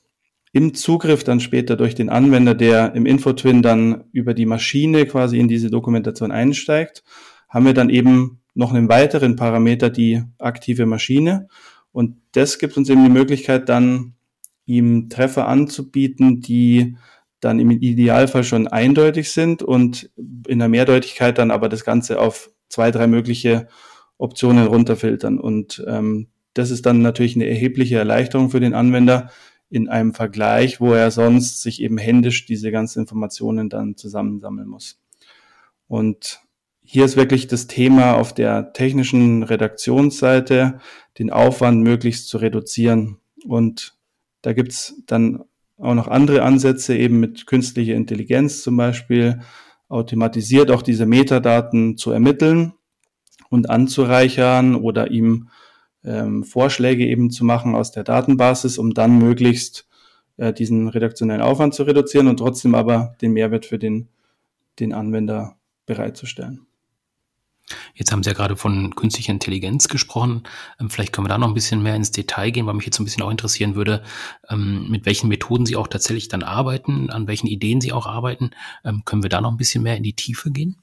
im 0.52 0.74
Zugriff 0.74 1.22
dann 1.22 1.40
später 1.40 1.76
durch 1.76 1.94
den 1.94 2.08
Anwender, 2.08 2.54
der 2.54 2.94
im 2.94 3.06
Infotwin 3.06 3.62
dann 3.62 4.04
über 4.12 4.32
die 4.32 4.46
Maschine 4.46 5.06
quasi 5.06 5.38
in 5.38 5.48
diese 5.48 5.70
Dokumentation 5.70 6.32
einsteigt, 6.32 7.04
haben 7.48 7.66
wir 7.66 7.74
dann 7.74 7.90
eben 7.90 8.40
noch 8.56 8.72
einen 8.72 8.88
weiteren 8.88 9.36
Parameter, 9.36 9.90
die 9.90 10.22
aktive 10.38 10.86
Maschine. 10.86 11.48
Und 11.92 12.16
das 12.32 12.58
gibt 12.58 12.76
uns 12.76 12.88
eben 12.88 13.04
die 13.04 13.10
Möglichkeit, 13.10 13.68
dann 13.68 14.14
ihm 14.64 15.08
Treffer 15.08 15.46
anzubieten, 15.46 16.40
die 16.40 16.96
dann 17.40 17.60
im 17.60 17.70
Idealfall 17.70 18.44
schon 18.44 18.66
eindeutig 18.66 19.30
sind 19.30 19.62
und 19.62 20.10
in 20.48 20.58
der 20.58 20.68
Mehrdeutigkeit 20.68 21.38
dann 21.38 21.50
aber 21.50 21.68
das 21.68 21.84
Ganze 21.84 22.18
auf 22.18 22.50
zwei, 22.68 22.90
drei 22.90 23.06
mögliche 23.06 23.68
Optionen 24.16 24.66
runterfiltern. 24.66 25.38
Und 25.38 25.84
ähm, 25.86 26.28
das 26.54 26.70
ist 26.70 26.86
dann 26.86 27.02
natürlich 27.02 27.36
eine 27.36 27.46
erhebliche 27.46 27.98
Erleichterung 27.98 28.48
für 28.48 28.60
den 28.60 28.74
Anwender 28.74 29.30
in 29.68 29.88
einem 29.88 30.14
Vergleich, 30.14 30.80
wo 30.80 30.94
er 30.94 31.10
sonst 31.10 31.60
sich 31.60 31.82
eben 31.82 31.98
händisch 31.98 32.46
diese 32.46 32.70
ganzen 32.70 33.00
Informationen 33.00 33.68
dann 33.68 33.96
zusammensammeln 33.96 34.68
muss. 34.68 34.98
Und 35.88 36.40
hier 36.86 37.04
ist 37.04 37.16
wirklich 37.16 37.48
das 37.48 37.66
Thema 37.66 38.14
auf 38.14 38.32
der 38.32 38.72
technischen 38.72 39.42
Redaktionsseite, 39.42 40.78
den 41.18 41.30
Aufwand 41.30 41.82
möglichst 41.82 42.28
zu 42.28 42.38
reduzieren. 42.38 43.18
Und 43.44 43.96
da 44.42 44.52
gibt's 44.52 44.94
dann 45.06 45.44
auch 45.78 45.94
noch 45.94 46.06
andere 46.08 46.42
Ansätze, 46.42 46.96
eben 46.96 47.18
mit 47.18 47.46
künstlicher 47.46 47.94
Intelligenz 47.94 48.62
zum 48.62 48.76
Beispiel, 48.76 49.40
automatisiert 49.88 50.70
auch 50.70 50.82
diese 50.82 51.06
Metadaten 51.06 51.96
zu 51.96 52.12
ermitteln 52.12 52.72
und 53.50 53.68
anzureichern 53.68 54.76
oder 54.76 55.10
ihm 55.10 55.48
ähm, 56.04 56.44
Vorschläge 56.44 57.04
eben 57.06 57.30
zu 57.30 57.44
machen 57.44 57.74
aus 57.74 57.90
der 57.90 58.04
Datenbasis, 58.04 58.78
um 58.78 58.94
dann 58.94 59.18
möglichst 59.18 59.88
äh, 60.36 60.52
diesen 60.52 60.88
redaktionellen 60.88 61.42
Aufwand 61.42 61.74
zu 61.74 61.82
reduzieren 61.82 62.28
und 62.28 62.38
trotzdem 62.38 62.74
aber 62.74 63.16
den 63.20 63.32
Mehrwert 63.32 63.66
für 63.66 63.78
den, 63.78 64.08
den 64.78 64.92
Anwender 64.92 65.56
bereitzustellen. 65.84 66.65
Jetzt 67.94 68.12
haben 68.12 68.22
Sie 68.22 68.30
ja 68.30 68.34
gerade 68.34 68.56
von 68.56 68.94
künstlicher 68.94 69.32
Intelligenz 69.32 69.88
gesprochen. 69.88 70.42
Ähm, 70.80 70.90
vielleicht 70.90 71.12
können 71.12 71.26
wir 71.26 71.30
da 71.30 71.38
noch 71.38 71.48
ein 71.48 71.54
bisschen 71.54 71.82
mehr 71.82 71.96
ins 71.96 72.10
Detail 72.10 72.50
gehen, 72.50 72.66
weil 72.66 72.74
mich 72.74 72.86
jetzt 72.86 73.00
ein 73.00 73.04
bisschen 73.04 73.22
auch 73.22 73.30
interessieren 73.30 73.74
würde, 73.74 74.02
ähm, 74.48 74.88
mit 74.88 75.06
welchen 75.06 75.28
Methoden 75.28 75.66
Sie 75.66 75.76
auch 75.76 75.88
tatsächlich 75.88 76.28
dann 76.28 76.42
arbeiten, 76.42 77.10
an 77.10 77.26
welchen 77.26 77.46
Ideen 77.46 77.80
Sie 77.80 77.92
auch 77.92 78.06
arbeiten. 78.06 78.50
Ähm, 78.84 79.02
können 79.04 79.22
wir 79.22 79.30
da 79.30 79.40
noch 79.40 79.50
ein 79.50 79.56
bisschen 79.56 79.82
mehr 79.82 79.96
in 79.96 80.02
die 80.02 80.14
Tiefe 80.14 80.50
gehen? 80.50 80.76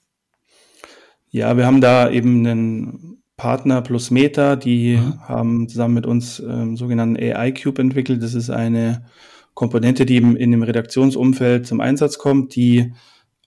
Ja, 1.30 1.58
wir 1.58 1.66
haben 1.66 1.82
da 1.82 2.10
eben 2.10 2.46
einen 2.46 3.24
Partner 3.38 3.82
plus 3.82 4.12
Meta, 4.12 4.56
die 4.56 4.98
mhm. 4.98 5.20
haben 5.22 5.70
zusammen 5.70 5.96
mit 5.96 6.06
uns 6.06 6.40
ähm, 6.40 6.78
sogenannten 6.78 7.18
AI 7.18 7.52
Cube 7.52 7.82
entwickelt. 7.82 8.22
Das 8.22 8.34
ist 8.34 8.50
eine 8.50 9.06
Komponente, 9.54 10.06
die 10.06 10.16
eben 10.16 10.36
in 10.36 10.52
dem 10.52 10.64
Redaktionsumfeld 10.64 11.66
zum 11.66 11.80
Einsatz 11.80 12.18
kommt, 12.18 12.56
die 12.56 12.94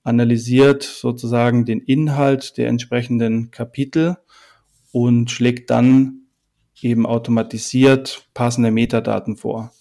analysiert 0.07 0.85
sozusagen 0.85 1.65
den 1.65 1.81
Inhalt 1.81 2.57
der 2.57 2.69
entsprechenden 2.69 3.51
Kapitel 3.51 4.17
und 4.93 5.31
schlägt 5.31 5.71
dann 5.71 6.27
eben 6.81 7.07
automatisiert 7.07 8.29
passende 8.33 8.71
Metadaten 8.71 9.37
vor. 9.37 9.73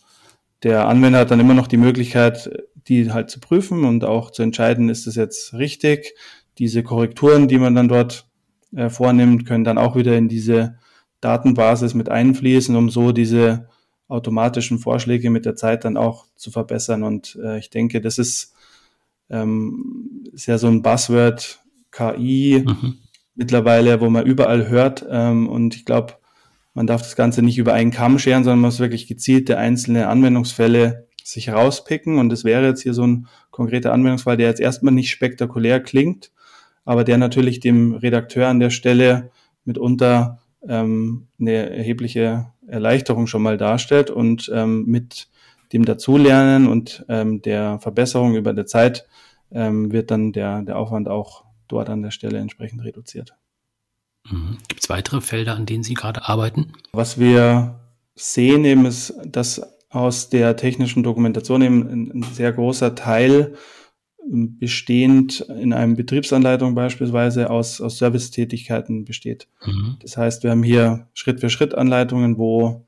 Der 0.64 0.88
Anwender 0.88 1.20
hat 1.20 1.32
dann 1.32 1.40
immer 1.40 1.54
noch 1.54 1.68
die 1.68 1.78
Möglichkeit, 1.78 2.50
die 2.88 3.12
halt 3.12 3.30
zu 3.30 3.40
prüfen 3.40 3.84
und 3.84 4.04
auch 4.04 4.32
zu 4.32 4.42
entscheiden, 4.42 4.90
ist 4.90 5.06
es 5.06 5.16
jetzt 5.16 5.54
richtig. 5.54 6.16
Diese 6.58 6.82
Korrekturen, 6.82 7.48
die 7.48 7.60
man 7.60 7.76
dann 7.76 7.88
dort 7.88 8.28
äh, 8.76 8.90
vornimmt, 8.90 9.46
können 9.46 9.64
dann 9.64 9.78
auch 9.78 9.96
wieder 9.96 10.18
in 10.18 10.28
diese 10.28 10.80
Datenbasis 11.22 11.94
mit 11.94 12.10
einfließen, 12.10 12.76
um 12.76 12.90
so 12.90 13.12
diese 13.12 13.70
automatischen 14.08 14.80
Vorschläge 14.80 15.30
mit 15.30 15.46
der 15.46 15.56
Zeit 15.56 15.86
dann 15.86 15.98
auch 15.98 16.26
zu 16.36 16.50
verbessern. 16.50 17.04
Und 17.04 17.38
äh, 17.44 17.60
ich 17.60 17.70
denke, 17.70 18.02
das 18.02 18.18
ist 18.18 18.55
ähm, 19.30 20.24
ist 20.34 20.48
ja 20.48 20.58
so 20.58 20.68
ein 20.68 20.82
Buzzword 20.82 21.60
KI 21.92 22.64
mhm. 22.66 22.96
mittlerweile, 23.36 24.02
wo 24.02 24.10
man 24.10 24.26
überall 24.26 24.68
hört. 24.70 25.06
Ähm, 25.10 25.48
und 25.48 25.76
ich 25.76 25.86
glaube, 25.86 26.16
man 26.74 26.88
darf 26.88 27.02
das 27.02 27.16
Ganze 27.16 27.42
nicht 27.42 27.58
über 27.58 27.74
einen 27.74 27.92
Kamm 27.92 28.20
scheren, 28.20 28.44
sondern 28.44 28.60
man 28.60 28.70
muss 28.70 28.80
wirklich 28.80 29.08
gezielte 29.08 29.58
einzelne 29.58 30.08
Anwendungsfälle 30.08 31.08
sich 31.24 31.50
rauspicken. 31.50 32.20
Und 32.20 32.30
das 32.30 32.44
wäre 32.44 32.66
jetzt 32.66 32.84
hier 32.84 32.94
so 32.94 33.08
ein 33.08 33.28
konkreter 33.50 33.94
Anwendungsfall, 33.94 34.38
der 34.38 34.50
jetzt 34.50 34.60
erstmal 34.60 34.94
nicht 34.94 35.10
spektakulär 35.10 35.80
klingt, 35.80 36.32
aber 36.84 37.04
der 37.04 37.18
natürlich 37.18 37.60
dem 37.62 37.94
Redakteur 37.94 38.48
an 38.48 38.60
der 38.60 38.70
Stelle 38.70 39.32
mitunter 39.64 40.40
ähm, 40.68 41.28
eine 41.40 41.70
erhebliche 41.70 42.48
Erleichterung 42.68 43.28
schon 43.28 43.42
mal 43.42 43.58
darstellt 43.58 44.12
und 44.12 44.52
ähm, 44.54 44.86
mit 44.86 45.28
dem 45.74 45.86
Dazulernen 45.86 46.68
und 46.68 47.06
ähm, 47.10 47.42
der 47.42 47.80
Verbesserung 47.80 48.36
über 48.36 48.54
der 48.54 48.66
Zeit 48.66 49.08
ähm, 49.56 49.92
wird 49.92 50.12
dann 50.12 50.34
der, 50.34 50.62
der 50.62 50.78
Aufwand 50.78 51.08
auch 51.08 51.46
dort 51.68 51.90
an 51.90 52.04
der 52.04 52.12
Stelle 52.12 52.38
entsprechend 52.38 52.84
reduziert. 52.84 53.36
Mhm. 54.30 54.58
Gibt 54.68 54.84
es 54.84 54.90
weitere 54.90 55.22
Felder, 55.22 55.56
an 55.56 55.66
denen 55.66 55.84
Sie 55.84 55.94
gerade 55.96 56.28
arbeiten? 56.28 56.74
Was 56.92 57.20
wir 57.20 57.80
sehen 58.14 58.66
eben 58.66 58.86
ist, 58.86 59.14
dass 59.26 59.62
aus 59.90 60.30
der 60.30 60.58
technischen 60.58 61.04
Dokumentation 61.04 61.62
eben 61.62 61.88
ein, 61.88 62.12
ein 62.12 62.24
sehr 62.24 62.52
großer 62.52 62.96
Teil 62.96 63.56
ähm, 64.22 64.58
bestehend 64.60 65.42
in 65.42 65.74
einem 65.74 65.96
Betriebsanleitung 65.96 66.76
beispielsweise 66.76 67.50
aus, 67.50 67.80
aus 67.80 67.98
Servicetätigkeiten 67.98 69.06
besteht. 69.06 69.48
Mhm. 69.66 69.98
Das 70.02 70.18
heißt, 70.18 70.44
wir 70.44 70.52
haben 70.52 70.64
hier 70.64 71.08
Schritt-für-Schritt-Anleitungen, 71.14 72.38
wo 72.38 72.86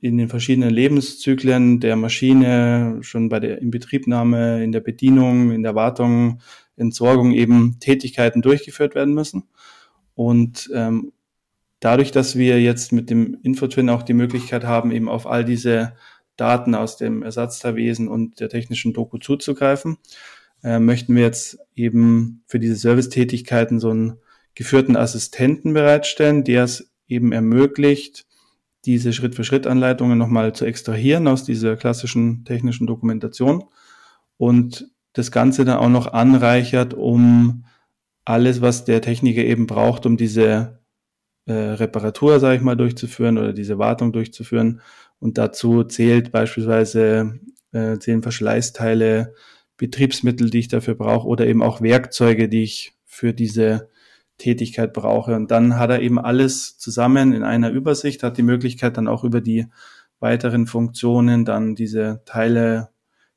in 0.00 0.18
den 0.18 0.28
verschiedenen 0.28 0.70
Lebenszyklen 0.70 1.80
der 1.80 1.96
Maschine 1.96 2.98
schon 3.00 3.28
bei 3.28 3.40
der 3.40 3.60
Inbetriebnahme, 3.60 4.62
in 4.62 4.72
der 4.72 4.80
Bedienung, 4.80 5.52
in 5.52 5.62
der 5.62 5.74
Wartung, 5.74 6.40
Entsorgung 6.76 7.32
eben 7.32 7.78
Tätigkeiten 7.80 8.42
durchgeführt 8.42 8.94
werden 8.94 9.14
müssen. 9.14 9.44
Und 10.14 10.70
ähm, 10.74 11.12
dadurch, 11.80 12.10
dass 12.10 12.36
wir 12.36 12.60
jetzt 12.60 12.92
mit 12.92 13.10
dem 13.10 13.38
Infotwin 13.42 13.88
auch 13.88 14.02
die 14.02 14.14
Möglichkeit 14.14 14.64
haben, 14.64 14.90
eben 14.90 15.08
auf 15.08 15.26
all 15.26 15.44
diese 15.44 15.94
Daten 16.36 16.74
aus 16.74 16.96
dem 16.96 17.22
Ersatzteilwesen 17.22 18.08
und 18.08 18.40
der 18.40 18.48
technischen 18.48 18.92
Doku 18.92 19.18
zuzugreifen, 19.18 19.96
äh, 20.62 20.78
möchten 20.78 21.14
wir 21.14 21.22
jetzt 21.22 21.58
eben 21.74 22.42
für 22.46 22.58
diese 22.58 22.76
Servicetätigkeiten 22.76 23.80
so 23.80 23.90
einen 23.90 24.18
geführten 24.54 24.96
Assistenten 24.96 25.72
bereitstellen, 25.72 26.44
der 26.44 26.64
es 26.64 26.90
eben 27.08 27.32
ermöglicht, 27.32 28.26
diese 28.86 29.12
Schritt-für-Schritt-Anleitungen 29.12 30.16
nochmal 30.16 30.54
zu 30.54 30.64
extrahieren 30.64 31.26
aus 31.26 31.44
dieser 31.44 31.76
klassischen 31.76 32.44
technischen 32.44 32.86
Dokumentation 32.86 33.64
und 34.36 34.88
das 35.12 35.30
Ganze 35.30 35.64
dann 35.64 35.78
auch 35.78 35.88
noch 35.88 36.12
anreichert, 36.12 36.94
um 36.94 37.64
alles, 38.24 38.60
was 38.60 38.84
der 38.84 39.00
Techniker 39.00 39.42
eben 39.42 39.66
braucht, 39.66 40.06
um 40.06 40.16
diese 40.16 40.80
äh, 41.46 41.52
Reparatur, 41.52 42.38
sage 42.40 42.56
ich 42.56 42.62
mal, 42.62 42.76
durchzuführen 42.76 43.38
oder 43.38 43.52
diese 43.52 43.78
Wartung 43.78 44.12
durchzuführen. 44.12 44.80
Und 45.18 45.38
dazu 45.38 45.84
zählt 45.84 46.32
beispielsweise 46.32 47.40
äh, 47.72 47.98
zählen 47.98 48.22
Verschleißteile, 48.22 49.34
Betriebsmittel, 49.76 50.50
die 50.50 50.60
ich 50.60 50.68
dafür 50.68 50.94
brauche 50.94 51.26
oder 51.26 51.46
eben 51.46 51.62
auch 51.62 51.80
Werkzeuge, 51.80 52.48
die 52.48 52.62
ich 52.62 52.94
für 53.04 53.32
diese 53.32 53.88
Tätigkeit 54.38 54.92
brauche. 54.92 55.34
Und 55.34 55.50
dann 55.50 55.78
hat 55.78 55.90
er 55.90 56.00
eben 56.00 56.18
alles 56.18 56.78
zusammen 56.78 57.32
in 57.32 57.42
einer 57.42 57.70
Übersicht, 57.70 58.22
hat 58.22 58.36
die 58.36 58.42
Möglichkeit 58.42 58.96
dann 58.96 59.08
auch 59.08 59.24
über 59.24 59.40
die 59.40 59.66
weiteren 60.20 60.66
Funktionen 60.66 61.44
dann 61.44 61.74
diese 61.74 62.22
Teile 62.24 62.88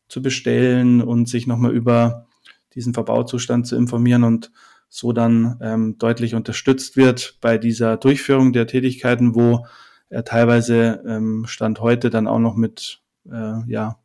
zu 0.07 0.21
bestellen 0.21 1.01
und 1.01 1.29
sich 1.29 1.47
nochmal 1.47 1.71
über 1.71 2.27
diesen 2.73 2.93
Verbauzustand 2.93 3.67
zu 3.67 3.75
informieren 3.75 4.23
und 4.23 4.51
so 4.89 5.13
dann 5.13 5.59
ähm, 5.61 5.97
deutlich 5.99 6.33
unterstützt 6.33 6.97
wird 6.97 7.37
bei 7.41 7.57
dieser 7.57 7.97
Durchführung 7.97 8.53
der 8.53 8.65
Tätigkeiten, 8.65 9.35
wo 9.35 9.65
er 10.09 10.23
teilweise 10.23 11.03
ähm, 11.05 11.45
Stand 11.47 11.79
heute 11.79 12.09
dann 12.09 12.27
auch 12.27 12.39
noch 12.39 12.55
mit 12.55 13.01
äh, 13.31 13.59
ja, 13.67 13.99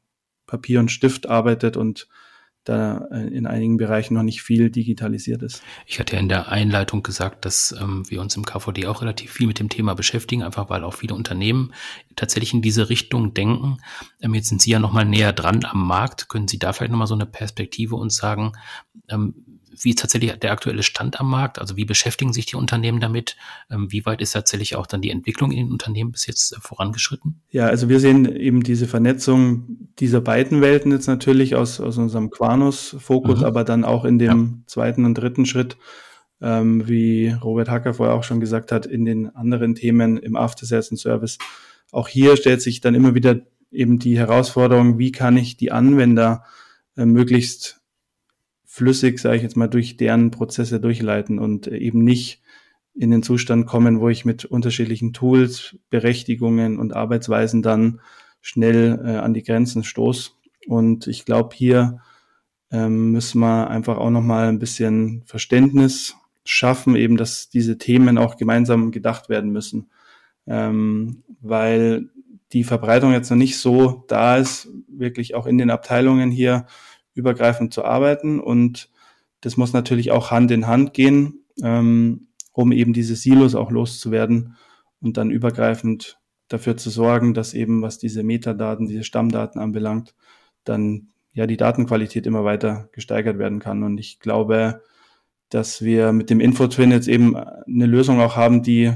Papier 0.46 0.80
und 0.80 0.90
Stift 0.90 1.26
arbeitet 1.26 1.78
und 1.78 2.08
da 2.64 3.06
äh, 3.10 3.28
in 3.28 3.46
einigen 3.46 3.76
Bereichen 3.76 4.14
noch 4.14 4.22
nicht 4.22 4.42
viel 4.42 4.70
digitalisiert 4.70 5.42
ist. 5.42 5.62
Ich 5.86 6.00
hatte 6.00 6.14
ja 6.14 6.20
in 6.20 6.28
der 6.28 6.48
Einleitung 6.48 7.02
gesagt, 7.02 7.44
dass 7.44 7.74
ähm, 7.78 8.08
wir 8.08 8.20
uns 8.20 8.36
im 8.36 8.44
KVD 8.44 8.86
auch 8.86 9.02
relativ 9.02 9.32
viel 9.32 9.46
mit 9.46 9.58
dem 9.58 9.68
Thema 9.68 9.94
beschäftigen, 9.94 10.42
einfach 10.42 10.70
weil 10.70 10.84
auch 10.84 10.94
viele 10.94 11.14
Unternehmen 11.14 11.72
tatsächlich 12.16 12.54
in 12.54 12.62
diese 12.62 12.88
Richtung 12.88 13.34
denken. 13.34 13.78
Ähm, 14.20 14.34
jetzt 14.34 14.48
sind 14.48 14.62
Sie 14.62 14.70
ja 14.70 14.78
noch 14.78 14.92
mal 14.92 15.04
näher 15.04 15.32
dran 15.32 15.64
am 15.64 15.86
Markt. 15.86 16.28
Können 16.28 16.48
Sie 16.48 16.58
da 16.58 16.72
vielleicht 16.72 16.92
noch 16.92 16.98
mal 16.98 17.06
so 17.06 17.14
eine 17.14 17.26
Perspektive 17.26 17.96
uns 17.96 18.16
sagen, 18.16 18.52
ähm, 19.08 19.34
wie 19.80 19.90
ist 19.90 19.98
tatsächlich 19.98 20.32
der 20.32 20.52
aktuelle 20.52 20.82
Stand 20.82 21.20
am 21.20 21.30
Markt? 21.30 21.58
Also 21.58 21.76
wie 21.76 21.84
beschäftigen 21.84 22.32
sich 22.32 22.46
die 22.46 22.56
Unternehmen 22.56 23.00
damit? 23.00 23.36
Ähm, 23.70 23.90
wie 23.90 24.06
weit 24.06 24.20
ist 24.20 24.32
tatsächlich 24.32 24.76
auch 24.76 24.86
dann 24.86 25.02
die 25.02 25.10
Entwicklung 25.10 25.50
in 25.52 25.66
den 25.66 25.72
Unternehmen 25.72 26.12
bis 26.12 26.26
jetzt 26.26 26.52
äh, 26.52 26.60
vorangeschritten? 26.60 27.40
Ja, 27.50 27.66
also 27.66 27.88
wir 27.88 28.00
sehen 28.00 28.24
eben 28.36 28.62
diese 28.62 28.86
Vernetzung 28.86 29.83
dieser 29.98 30.20
beiden 30.20 30.60
Welten 30.60 30.92
jetzt 30.92 31.06
natürlich 31.06 31.54
aus, 31.54 31.80
aus 31.80 31.98
unserem 31.98 32.30
Quanus-Fokus, 32.30 33.40
mhm. 33.40 33.44
aber 33.44 33.64
dann 33.64 33.84
auch 33.84 34.04
in 34.04 34.18
dem 34.18 34.28
ja. 34.28 34.64
zweiten 34.66 35.04
und 35.04 35.14
dritten 35.14 35.46
Schritt, 35.46 35.76
ähm, 36.40 36.88
wie 36.88 37.28
Robert 37.28 37.70
Hacker 37.70 37.94
vorher 37.94 38.14
auch 38.14 38.24
schon 38.24 38.40
gesagt 38.40 38.72
hat, 38.72 38.86
in 38.86 39.04
den 39.04 39.34
anderen 39.34 39.74
Themen 39.74 40.16
im 40.16 40.36
After 40.36 40.66
Sales 40.66 40.90
and 40.90 41.00
Service. 41.00 41.38
Auch 41.92 42.08
hier 42.08 42.36
stellt 42.36 42.60
sich 42.60 42.80
dann 42.80 42.94
immer 42.94 43.14
wieder 43.14 43.40
eben 43.70 43.98
die 43.98 44.18
Herausforderung, 44.18 44.98
wie 44.98 45.12
kann 45.12 45.36
ich 45.36 45.56
die 45.56 45.72
Anwender 45.72 46.44
äh, 46.96 47.04
möglichst 47.04 47.80
flüssig, 48.64 49.20
sage 49.20 49.36
ich 49.36 49.42
jetzt 49.42 49.56
mal, 49.56 49.68
durch 49.68 49.96
deren 49.96 50.32
Prozesse 50.32 50.80
durchleiten 50.80 51.38
und 51.38 51.68
eben 51.68 52.02
nicht 52.02 52.42
in 52.94 53.10
den 53.10 53.22
Zustand 53.22 53.66
kommen, 53.66 54.00
wo 54.00 54.08
ich 54.08 54.24
mit 54.24 54.44
unterschiedlichen 54.44 55.12
Tools, 55.12 55.76
Berechtigungen 55.90 56.78
und 56.78 56.94
Arbeitsweisen 56.94 57.62
dann 57.62 58.00
schnell 58.44 59.00
äh, 59.02 59.16
an 59.16 59.32
die 59.32 59.42
Grenzen 59.42 59.84
stoß. 59.84 60.36
Und 60.66 61.06
ich 61.06 61.24
glaube, 61.24 61.56
hier 61.56 62.00
ähm, 62.70 63.10
müssen 63.10 63.40
wir 63.40 63.70
einfach 63.70 63.96
auch 63.96 64.10
nochmal 64.10 64.48
ein 64.48 64.58
bisschen 64.58 65.22
Verständnis 65.24 66.14
schaffen, 66.44 66.94
eben, 66.94 67.16
dass 67.16 67.48
diese 67.48 67.78
Themen 67.78 68.18
auch 68.18 68.36
gemeinsam 68.36 68.92
gedacht 68.92 69.30
werden 69.30 69.50
müssen. 69.50 69.88
Ähm, 70.46 71.22
weil 71.40 72.10
die 72.52 72.64
Verbreitung 72.64 73.12
jetzt 73.12 73.30
noch 73.30 73.38
nicht 73.38 73.58
so 73.58 74.04
da 74.08 74.36
ist, 74.36 74.68
wirklich 74.88 75.34
auch 75.34 75.46
in 75.46 75.56
den 75.56 75.70
Abteilungen 75.70 76.30
hier 76.30 76.66
übergreifend 77.14 77.72
zu 77.72 77.82
arbeiten. 77.82 78.40
Und 78.40 78.90
das 79.40 79.56
muss 79.56 79.72
natürlich 79.72 80.10
auch 80.10 80.30
Hand 80.30 80.50
in 80.50 80.66
Hand 80.66 80.92
gehen, 80.92 81.46
ähm, 81.62 82.28
um 82.52 82.72
eben 82.72 82.92
diese 82.92 83.16
Silos 83.16 83.54
auch 83.54 83.70
loszuwerden 83.70 84.56
und 85.00 85.16
dann 85.16 85.30
übergreifend 85.30 86.18
dafür 86.48 86.76
zu 86.76 86.90
sorgen, 86.90 87.34
dass 87.34 87.54
eben, 87.54 87.82
was 87.82 87.98
diese 87.98 88.22
Metadaten, 88.22 88.86
diese 88.86 89.04
Stammdaten 89.04 89.60
anbelangt, 89.60 90.14
dann 90.64 91.08
ja 91.32 91.46
die 91.46 91.56
Datenqualität 91.56 92.26
immer 92.26 92.44
weiter 92.44 92.88
gesteigert 92.92 93.38
werden 93.38 93.58
kann. 93.58 93.82
Und 93.82 93.98
ich 93.98 94.20
glaube, 94.20 94.82
dass 95.48 95.82
wir 95.82 96.12
mit 96.12 96.30
dem 96.30 96.40
Infotwin 96.40 96.90
jetzt 96.90 97.08
eben 97.08 97.36
eine 97.36 97.86
Lösung 97.86 98.20
auch 98.20 98.36
haben, 98.36 98.62
die 98.62 98.92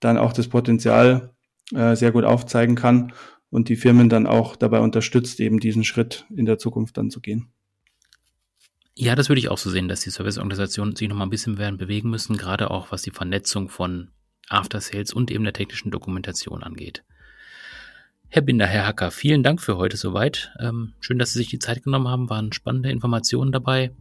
dann 0.00 0.18
auch 0.18 0.32
das 0.32 0.48
Potenzial 0.48 1.34
äh, 1.74 1.96
sehr 1.96 2.12
gut 2.12 2.24
aufzeigen 2.24 2.74
kann 2.74 3.12
und 3.50 3.68
die 3.68 3.76
Firmen 3.76 4.08
dann 4.08 4.26
auch 4.26 4.56
dabei 4.56 4.80
unterstützt, 4.80 5.40
eben 5.40 5.60
diesen 5.60 5.84
Schritt 5.84 6.26
in 6.34 6.46
der 6.46 6.58
Zukunft 6.58 6.96
dann 6.96 7.10
zu 7.10 7.20
gehen. 7.20 7.48
Ja, 8.94 9.14
das 9.14 9.28
würde 9.28 9.40
ich 9.40 9.48
auch 9.48 9.58
so 9.58 9.70
sehen, 9.70 9.88
dass 9.88 10.00
die 10.00 10.10
Serviceorganisationen 10.10 10.96
sich 10.96 11.08
noch 11.08 11.16
mal 11.16 11.24
ein 11.24 11.30
bisschen 11.30 11.58
werden 11.58 11.78
bewegen 11.78 12.10
müssen, 12.10 12.36
gerade 12.36 12.70
auch 12.70 12.92
was 12.92 13.02
die 13.02 13.10
Vernetzung 13.10 13.68
von 13.68 14.10
After 14.52 14.80
Sales 14.80 15.12
und 15.12 15.30
eben 15.30 15.44
der 15.44 15.52
technischen 15.52 15.90
Dokumentation 15.90 16.62
angeht. 16.62 17.02
Herr 18.28 18.42
Binder, 18.42 18.66
Herr 18.66 18.86
Hacker, 18.86 19.10
vielen 19.10 19.42
Dank 19.42 19.60
für 19.60 19.76
heute 19.76 19.96
soweit. 19.96 20.52
Ähm, 20.58 20.94
schön, 21.00 21.18
dass 21.18 21.32
Sie 21.32 21.38
sich 21.38 21.48
die 21.48 21.58
Zeit 21.58 21.82
genommen 21.82 22.08
haben, 22.08 22.30
waren 22.30 22.52
spannende 22.52 22.90
Informationen 22.90 23.52
dabei. 23.52 23.92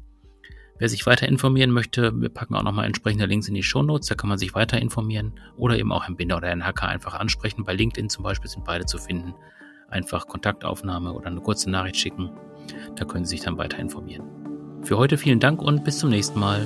Wer 0.79 0.89
sich 0.89 1.05
weiter 1.05 1.27
informieren 1.27 1.69
möchte, 1.69 2.11
wir 2.19 2.29
packen 2.29 2.55
auch 2.55 2.63
nochmal 2.63 2.85
entsprechende 2.85 3.25
Links 3.25 3.47
in 3.47 3.53
die 3.53 3.61
Show 3.61 3.83
Notes, 3.83 4.07
da 4.07 4.15
kann 4.15 4.29
man 4.29 4.39
sich 4.39 4.55
weiter 4.55 4.81
informieren 4.81 5.33
oder 5.57 5.77
eben 5.77 5.91
auch 5.91 6.05
Herrn 6.05 6.15
Binder 6.15 6.37
oder 6.37 6.47
Herrn 6.47 6.65
Hacker 6.65 6.87
einfach 6.87 7.13
ansprechen. 7.13 7.65
Bei 7.65 7.73
LinkedIn 7.73 8.09
zum 8.09 8.23
Beispiel 8.23 8.49
sind 8.49 8.65
beide 8.65 8.85
zu 8.85 8.97
finden. 8.97 9.35
Einfach 9.89 10.27
Kontaktaufnahme 10.27 11.13
oder 11.13 11.27
eine 11.27 11.41
kurze 11.41 11.69
Nachricht 11.69 11.97
schicken. 11.97 12.31
Da 12.95 13.05
können 13.05 13.25
Sie 13.25 13.35
sich 13.35 13.41
dann 13.41 13.57
weiter 13.57 13.79
informieren. 13.79 14.23
Für 14.81 14.97
heute 14.97 15.17
vielen 15.17 15.39
Dank 15.39 15.61
und 15.61 15.83
bis 15.83 15.99
zum 15.99 16.09
nächsten 16.09 16.39
Mal. 16.39 16.65